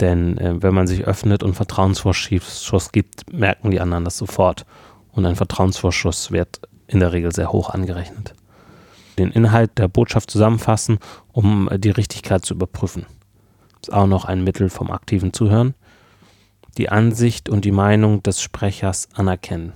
Denn 0.00 0.38
äh, 0.38 0.62
wenn 0.62 0.74
man 0.74 0.86
sich 0.86 1.04
öffnet 1.04 1.42
und 1.42 1.54
Vertrauensvorschuss 1.54 2.92
gibt, 2.92 3.32
merken 3.32 3.70
die 3.70 3.80
anderen 3.80 4.04
das 4.04 4.16
sofort. 4.16 4.64
Und 5.12 5.26
ein 5.26 5.36
Vertrauensvorschuss 5.36 6.32
wird 6.32 6.60
in 6.86 7.00
der 7.00 7.12
Regel 7.12 7.32
sehr 7.32 7.52
hoch 7.52 7.70
angerechnet. 7.70 8.34
Den 9.18 9.30
Inhalt 9.30 9.78
der 9.78 9.88
Botschaft 9.88 10.30
zusammenfassen, 10.30 10.98
um 11.32 11.68
die 11.76 11.90
Richtigkeit 11.90 12.44
zu 12.44 12.54
überprüfen. 12.54 13.06
Ist 13.82 13.92
auch 13.92 14.06
noch 14.06 14.24
ein 14.24 14.42
Mittel 14.42 14.70
vom 14.70 14.90
aktiven 14.90 15.32
Zuhören. 15.32 15.74
Die 16.78 16.88
Ansicht 16.88 17.48
und 17.48 17.64
die 17.64 17.72
Meinung 17.72 18.22
des 18.22 18.40
Sprechers 18.40 19.08
anerkennen. 19.14 19.74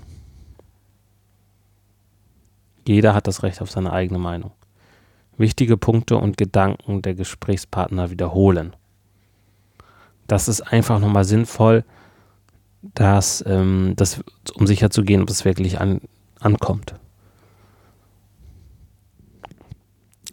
Jeder 2.87 3.15
hat 3.15 3.27
das 3.27 3.43
Recht 3.43 3.61
auf 3.61 3.71
seine 3.71 3.93
eigene 3.93 4.19
Meinung. 4.19 4.53
Wichtige 5.37 5.77
Punkte 5.77 6.17
und 6.17 6.39
Gedanken 6.39 7.03
der 7.03 7.15
Gesprächspartner 7.15 8.11
wiederholen. 8.11 8.75
Das 10.27 10.49
ist 10.49 10.61
einfach 10.63 10.99
nochmal 10.99 11.25
sinnvoll, 11.25 11.85
dass, 12.95 13.45
ähm, 13.47 13.95
das, 13.97 14.21
um 14.55 14.67
sicher 14.67 14.91
zu 14.91 15.03
gehen, 15.03 15.23
ob 15.23 15.31
es 15.31 15.45
wirklich 15.45 15.81
an, 15.81 16.01
ankommt. 16.41 16.95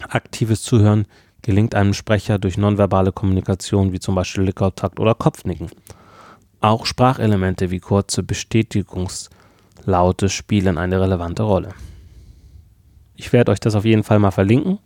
Aktives 0.08 0.62
Zuhören 0.62 1.06
gelingt 1.42 1.74
einem 1.74 1.94
Sprecher 1.94 2.38
durch 2.38 2.56
nonverbale 2.56 3.12
Kommunikation 3.12 3.92
wie 3.92 4.00
zum 4.00 4.14
Beispiel 4.14 4.44
Lickkontakt 4.44 4.98
oder 4.98 5.14
Kopfnicken. 5.14 5.68
Auch 6.60 6.86
Sprachelemente 6.86 7.70
wie 7.70 7.80
kurze 7.80 8.22
Bestätigungslaute 8.22 10.28
spielen 10.28 10.78
eine 10.78 11.00
relevante 11.00 11.42
Rolle. 11.42 11.70
Ich 13.16 13.32
werde 13.32 13.52
euch 13.52 13.60
das 13.60 13.74
auf 13.74 13.84
jeden 13.84 14.02
Fall 14.02 14.18
mal 14.18 14.30
verlinken. 14.30 14.78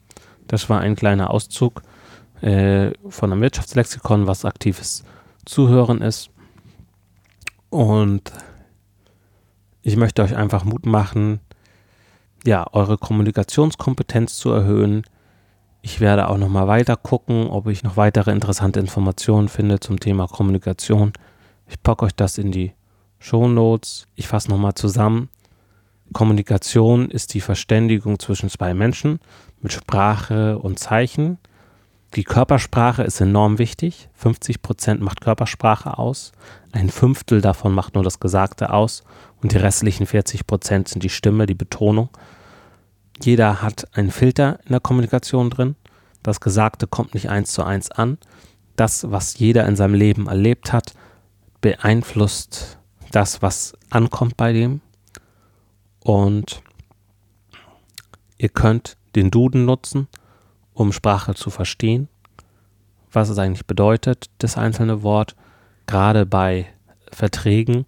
Das 0.48 0.68
war 0.68 0.81
ein 0.81 0.96
kleiner 0.96 1.31
Auszug 1.31 1.83
äh, 2.40 2.90
von 3.09 3.33
einem 3.33 3.42
Wirtschaftslexikon, 3.42 4.26
was 4.26 4.44
aktives 4.44 5.04
Zuhören 5.44 6.02
ist. 6.02 6.31
Und 7.70 8.33
ich 9.83 9.96
möchte 9.96 10.22
euch 10.22 10.37
einfach 10.37 10.64
Mut 10.64 10.87
machen, 10.87 11.40
ja, 12.44 12.66
eure 12.72 12.98
Kommunikationskompetenz 12.98 14.37
zu 14.37 14.50
erhöhen. 14.50 15.02
Ich 15.83 16.00
werde 16.00 16.28
auch 16.28 16.38
noch 16.38 16.48
mal 16.48 16.66
weiter 16.66 16.96
gucken, 16.96 17.48
ob 17.48 17.66
ich 17.68 17.83
noch 17.83 17.96
weitere 17.96 18.31
interessante 18.31 18.81
Informationen 18.81 19.48
finde 19.48 19.81
zum 19.81 20.00
Thema 20.00 20.26
Kommunikation. 20.26 21.12
Ich 21.66 21.83
packe 21.83 22.07
euch 22.07 22.14
das 22.14 22.38
in 22.38 22.52
die 22.52 22.72
Show 23.18 23.48
Notes. 23.48 24.07
Ich 24.14 24.28
fasse 24.28 24.50
noch 24.50 24.59
mal 24.59 24.74
zusammen. 24.74 25.28
Kommunikation 26.12 27.11
ist 27.11 27.35
die 27.35 27.40
Verständigung 27.40 28.18
zwischen 28.18 28.48
zwei 28.48 28.72
Menschen 28.74 29.20
mit 29.61 29.72
Sprache 29.72 30.59
und 30.59 30.78
Zeichen. 30.78 31.38
Die 32.14 32.25
Körpersprache 32.25 33.03
ist 33.03 33.21
enorm 33.21 33.59
wichtig. 33.59 34.09
50 34.14 34.62
Prozent 34.62 35.01
macht 35.01 35.21
Körpersprache 35.21 35.99
aus. 35.99 36.33
Ein 36.73 36.88
Fünftel 36.88 37.40
davon 37.40 37.75
macht 37.75 37.94
nur 37.94 38.05
das 38.05 38.18
Gesagte 38.18 38.73
aus. 38.73 39.05
Und 39.42 39.53
die 39.53 39.59
restlichen 39.59 40.07
40 40.07 40.47
Prozent 40.47 40.88
sind 40.88 41.03
die 41.03 41.11
Stimme, 41.11 41.47
die 41.47 41.55
Betonung. 41.55 42.09
Jeder 43.23 43.62
hat 43.62 43.87
einen 43.97 44.11
Filter 44.11 44.59
in 44.64 44.71
der 44.71 44.81
Kommunikation 44.81 45.51
drin. 45.51 45.77
Das 46.23 46.40
Gesagte 46.40 46.87
kommt 46.87 47.14
nicht 47.14 47.29
eins 47.29 47.53
zu 47.53 47.62
eins 47.62 47.90
an. 47.90 48.18
Das, 48.77 49.11
was 49.11 49.38
jeder 49.38 49.66
in 49.66 49.77
seinem 49.77 49.94
Leben 49.94 50.29
erlebt 50.29 50.73
hat, 50.73 50.94
beeinflusst 51.61 52.79
das, 53.12 53.42
was 53.42 53.75
ankommt 53.90 54.37
bei 54.37 54.53
dem. 54.53 54.81
Und 56.01 56.62
ihr 58.38 58.49
könnt 58.49 58.97
den 59.14 59.31
Duden 59.31 59.64
nutzen, 59.64 60.09
um 60.78 60.92
Sprache 60.92 61.34
zu 61.34 61.50
verstehen, 61.50 62.08
was 63.10 63.28
es 63.28 63.38
eigentlich 63.38 63.66
bedeutet, 63.66 64.30
das 64.38 64.56
einzelne 64.56 65.02
Wort. 65.02 65.34
Gerade 65.86 66.24
bei 66.24 66.66
Verträgen 67.10 67.84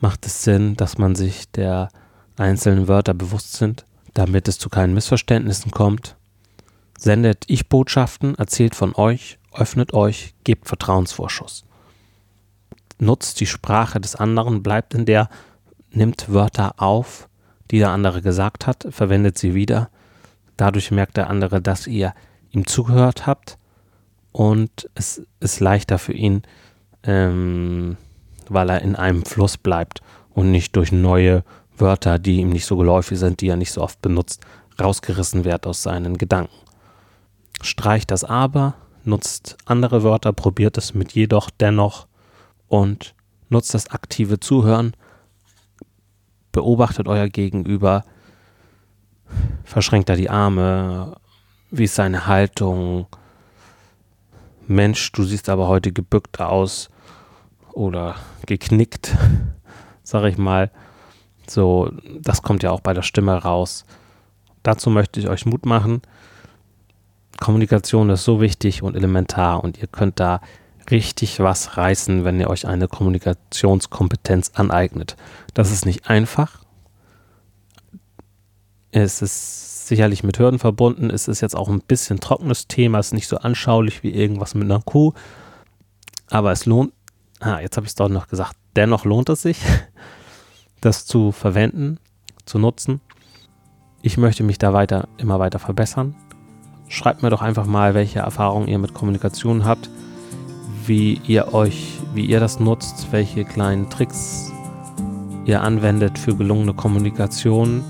macht 0.00 0.26
es 0.26 0.42
Sinn, 0.42 0.76
dass 0.76 0.98
man 0.98 1.14
sich 1.14 1.50
der 1.52 1.88
einzelnen 2.36 2.88
Wörter 2.88 3.14
bewusst 3.14 3.52
sind, 3.52 3.84
damit 4.14 4.48
es 4.48 4.58
zu 4.58 4.68
keinen 4.68 4.92
Missverständnissen 4.94 5.70
kommt. 5.70 6.16
Sendet 6.98 7.44
Ich-Botschaften, 7.46 8.34
erzählt 8.34 8.74
von 8.74 8.94
euch, 8.96 9.38
öffnet 9.52 9.94
euch, 9.94 10.34
gebt 10.42 10.66
Vertrauensvorschuss. 10.66 11.64
Nutzt 12.98 13.38
die 13.40 13.46
Sprache 13.46 14.00
des 14.00 14.16
anderen, 14.16 14.64
bleibt 14.64 14.94
in 14.94 15.04
der, 15.04 15.28
nimmt 15.90 16.32
Wörter 16.32 16.74
auf, 16.78 17.28
die 17.70 17.78
der 17.78 17.90
andere 17.90 18.20
gesagt 18.20 18.66
hat, 18.66 18.86
verwendet 18.90 19.38
sie 19.38 19.54
wieder. 19.54 19.90
Dadurch 20.56 20.90
merkt 20.90 21.16
der 21.16 21.30
andere, 21.30 21.62
dass 21.62 21.86
ihr 21.86 22.14
ihm 22.52 22.66
zugehört 22.66 23.26
habt 23.26 23.58
und 24.30 24.88
es 24.94 25.22
ist 25.40 25.60
leichter 25.60 25.98
für 25.98 26.12
ihn, 26.12 26.42
ähm, 27.02 27.96
weil 28.48 28.70
er 28.70 28.82
in 28.82 28.96
einem 28.96 29.24
Fluss 29.24 29.58
bleibt 29.58 30.00
und 30.30 30.50
nicht 30.50 30.76
durch 30.76 30.92
neue 30.92 31.44
Wörter, 31.76 32.18
die 32.18 32.36
ihm 32.36 32.50
nicht 32.50 32.66
so 32.66 32.76
geläufig 32.76 33.18
sind, 33.18 33.40
die 33.40 33.48
er 33.48 33.56
nicht 33.56 33.72
so 33.72 33.82
oft 33.82 34.00
benutzt, 34.02 34.44
rausgerissen 34.80 35.44
wird 35.44 35.66
aus 35.66 35.82
seinen 35.82 36.16
Gedanken. 36.18 36.54
Streicht 37.60 38.10
das 38.10 38.24
aber, 38.24 38.74
nutzt 39.04 39.56
andere 39.64 40.02
Wörter, 40.02 40.32
probiert 40.32 40.78
es 40.78 40.94
mit 40.94 41.12
jedoch, 41.12 41.50
dennoch 41.50 42.06
und 42.68 43.14
nutzt 43.48 43.74
das 43.74 43.90
aktive 43.90 44.40
Zuhören, 44.40 44.94
beobachtet 46.52 47.08
euer 47.08 47.28
Gegenüber, 47.28 48.04
verschränkt 49.64 50.08
er 50.08 50.16
die 50.16 50.30
Arme, 50.30 51.16
wie 51.72 51.84
ist 51.84 51.94
seine 51.94 52.26
Haltung, 52.26 53.06
Mensch, 54.66 55.10
du 55.12 55.24
siehst 55.24 55.48
aber 55.48 55.66
heute 55.68 55.90
gebückt 55.90 56.40
aus 56.40 56.90
oder 57.72 58.14
geknickt, 58.46 59.16
sag 60.02 60.24
ich 60.24 60.38
mal. 60.38 60.70
So, 61.48 61.90
das 62.20 62.42
kommt 62.42 62.62
ja 62.62 62.70
auch 62.70 62.80
bei 62.80 62.92
der 62.92 63.02
Stimme 63.02 63.34
raus. 63.34 63.84
Dazu 64.62 64.90
möchte 64.90 65.18
ich 65.18 65.28
euch 65.28 65.46
Mut 65.46 65.66
machen. 65.66 66.02
Kommunikation 67.40 68.10
ist 68.10 68.24
so 68.24 68.40
wichtig 68.40 68.82
und 68.82 68.94
elementar 68.94 69.64
und 69.64 69.78
ihr 69.78 69.88
könnt 69.88 70.20
da 70.20 70.40
richtig 70.90 71.40
was 71.40 71.76
reißen, 71.76 72.24
wenn 72.24 72.38
ihr 72.38 72.50
euch 72.50 72.66
eine 72.66 72.86
Kommunikationskompetenz 72.86 74.52
aneignet. 74.54 75.16
Das 75.54 75.72
ist 75.72 75.86
nicht 75.86 76.08
einfach. 76.08 76.64
Es 78.92 79.22
ist 79.22 79.71
sicherlich 79.88 80.22
mit 80.22 80.38
Hürden 80.38 80.58
verbunden. 80.58 81.10
Es 81.10 81.28
ist 81.28 81.40
jetzt 81.40 81.56
auch 81.56 81.68
ein 81.68 81.80
bisschen 81.80 82.20
trockenes 82.20 82.68
Thema. 82.68 82.98
Ist 82.98 83.12
nicht 83.12 83.28
so 83.28 83.38
anschaulich 83.38 84.02
wie 84.02 84.10
irgendwas 84.10 84.54
mit 84.54 84.64
einer 84.64 84.80
Kuh. 84.80 85.12
Aber 86.30 86.52
es 86.52 86.66
lohnt. 86.66 86.92
Ah, 87.40 87.60
jetzt 87.60 87.76
habe 87.76 87.86
ich 87.86 87.90
es 87.90 87.94
doch 87.96 88.08
noch 88.08 88.28
gesagt. 88.28 88.56
Dennoch 88.76 89.04
lohnt 89.04 89.28
es 89.28 89.42
sich, 89.42 89.58
das 90.80 91.06
zu 91.06 91.32
verwenden, 91.32 91.98
zu 92.46 92.58
nutzen. 92.58 93.00
Ich 94.00 94.16
möchte 94.16 94.42
mich 94.42 94.58
da 94.58 94.72
weiter, 94.72 95.08
immer 95.18 95.38
weiter 95.38 95.58
verbessern. 95.58 96.14
Schreibt 96.88 97.22
mir 97.22 97.30
doch 97.30 97.42
einfach 97.42 97.66
mal, 97.66 97.94
welche 97.94 98.20
Erfahrungen 98.20 98.68
ihr 98.68 98.78
mit 98.78 98.94
Kommunikation 98.94 99.64
habt, 99.64 99.90
wie 100.86 101.20
ihr 101.26 101.54
euch, 101.54 101.98
wie 102.14 102.26
ihr 102.26 102.40
das 102.40 102.60
nutzt, 102.60 103.08
welche 103.12 103.44
kleinen 103.44 103.88
Tricks 103.90 104.52
ihr 105.44 105.62
anwendet 105.62 106.18
für 106.18 106.36
gelungene 106.36 106.74
Kommunikation 106.74 107.82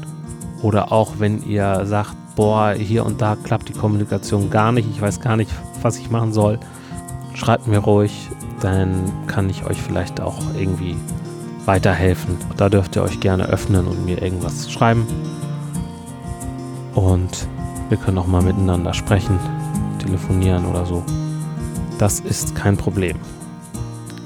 oder 0.62 0.92
auch 0.92 1.14
wenn 1.18 1.42
ihr 1.42 1.85
sagt, 1.85 2.14
boah, 2.37 2.72
hier 2.72 3.05
und 3.05 3.20
da 3.20 3.37
klappt 3.37 3.68
die 3.68 3.72
Kommunikation 3.72 4.48
gar 4.48 4.72
nicht, 4.72 4.88
ich 4.88 5.01
weiß 5.01 5.20
gar 5.20 5.37
nicht, 5.37 5.51
was 5.83 5.98
ich 5.98 6.11
machen 6.11 6.33
soll, 6.33 6.59
schreibt 7.35 7.66
mir 7.66 7.79
ruhig, 7.79 8.29
dann 8.61 9.11
kann 9.27 9.51
ich 9.51 9.66
euch 9.66 9.81
vielleicht 9.83 10.20
auch 10.20 10.38
irgendwie 10.57 10.96
weiterhelfen. 11.66 12.37
Da 12.57 12.68
dürft 12.68 12.96
ihr 12.96 13.03
euch 13.03 13.20
gerne 13.20 13.46
öffnen 13.46 13.87
und 13.87 14.05
mir 14.05 14.22
irgendwas 14.22 14.70
schreiben. 14.70 15.07
Und 16.94 17.48
wir 17.88 17.98
können 17.98 18.18
auch 18.18 18.27
mal 18.27 18.42
miteinander 18.42 18.94
sprechen, 18.94 19.38
telefonieren 19.98 20.66
oder 20.66 20.87
so. 20.87 21.03
Das 21.98 22.20
ist 22.20 22.55
kein 22.55 22.77
Problem. 22.77 23.16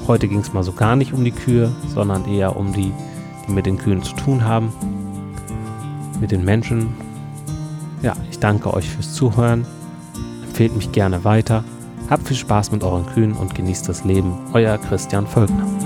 Heute 0.07 0.29
ging 0.29 0.41
es 0.41 0.53
mal 0.53 0.63
so 0.63 0.73
gar 0.73 0.97
nicht 0.97 1.13
um 1.13 1.25
die 1.25 1.33
Kühe, 1.33 1.73
sondern 1.95 2.27
eher 2.27 2.57
um 2.57 2.73
die, 2.73 2.93
die 3.47 3.53
mit 3.53 3.67
den 3.67 3.79
Kühen 3.79 4.03
zu 4.03 4.15
tun 4.15 4.45
haben 4.45 4.73
mit 6.21 6.31
den 6.31 6.45
Menschen. 6.45 6.95
Ja, 8.03 8.15
ich 8.31 8.39
danke 8.39 8.73
euch 8.73 8.89
fürs 8.89 9.15
Zuhören. 9.15 9.67
Empfehlt 10.45 10.77
mich 10.77 10.93
gerne 10.93 11.25
weiter. 11.25 11.65
Habt 12.09 12.29
viel 12.29 12.37
Spaß 12.37 12.73
mit 12.73 12.85
euren 12.85 13.07
Kühen 13.07 13.33
und 13.33 13.55
genießt 13.55 13.89
das 13.89 14.05
Leben. 14.05 14.33
Euer 14.53 14.79
Christian 14.79 15.27
Völkner. 15.27 15.86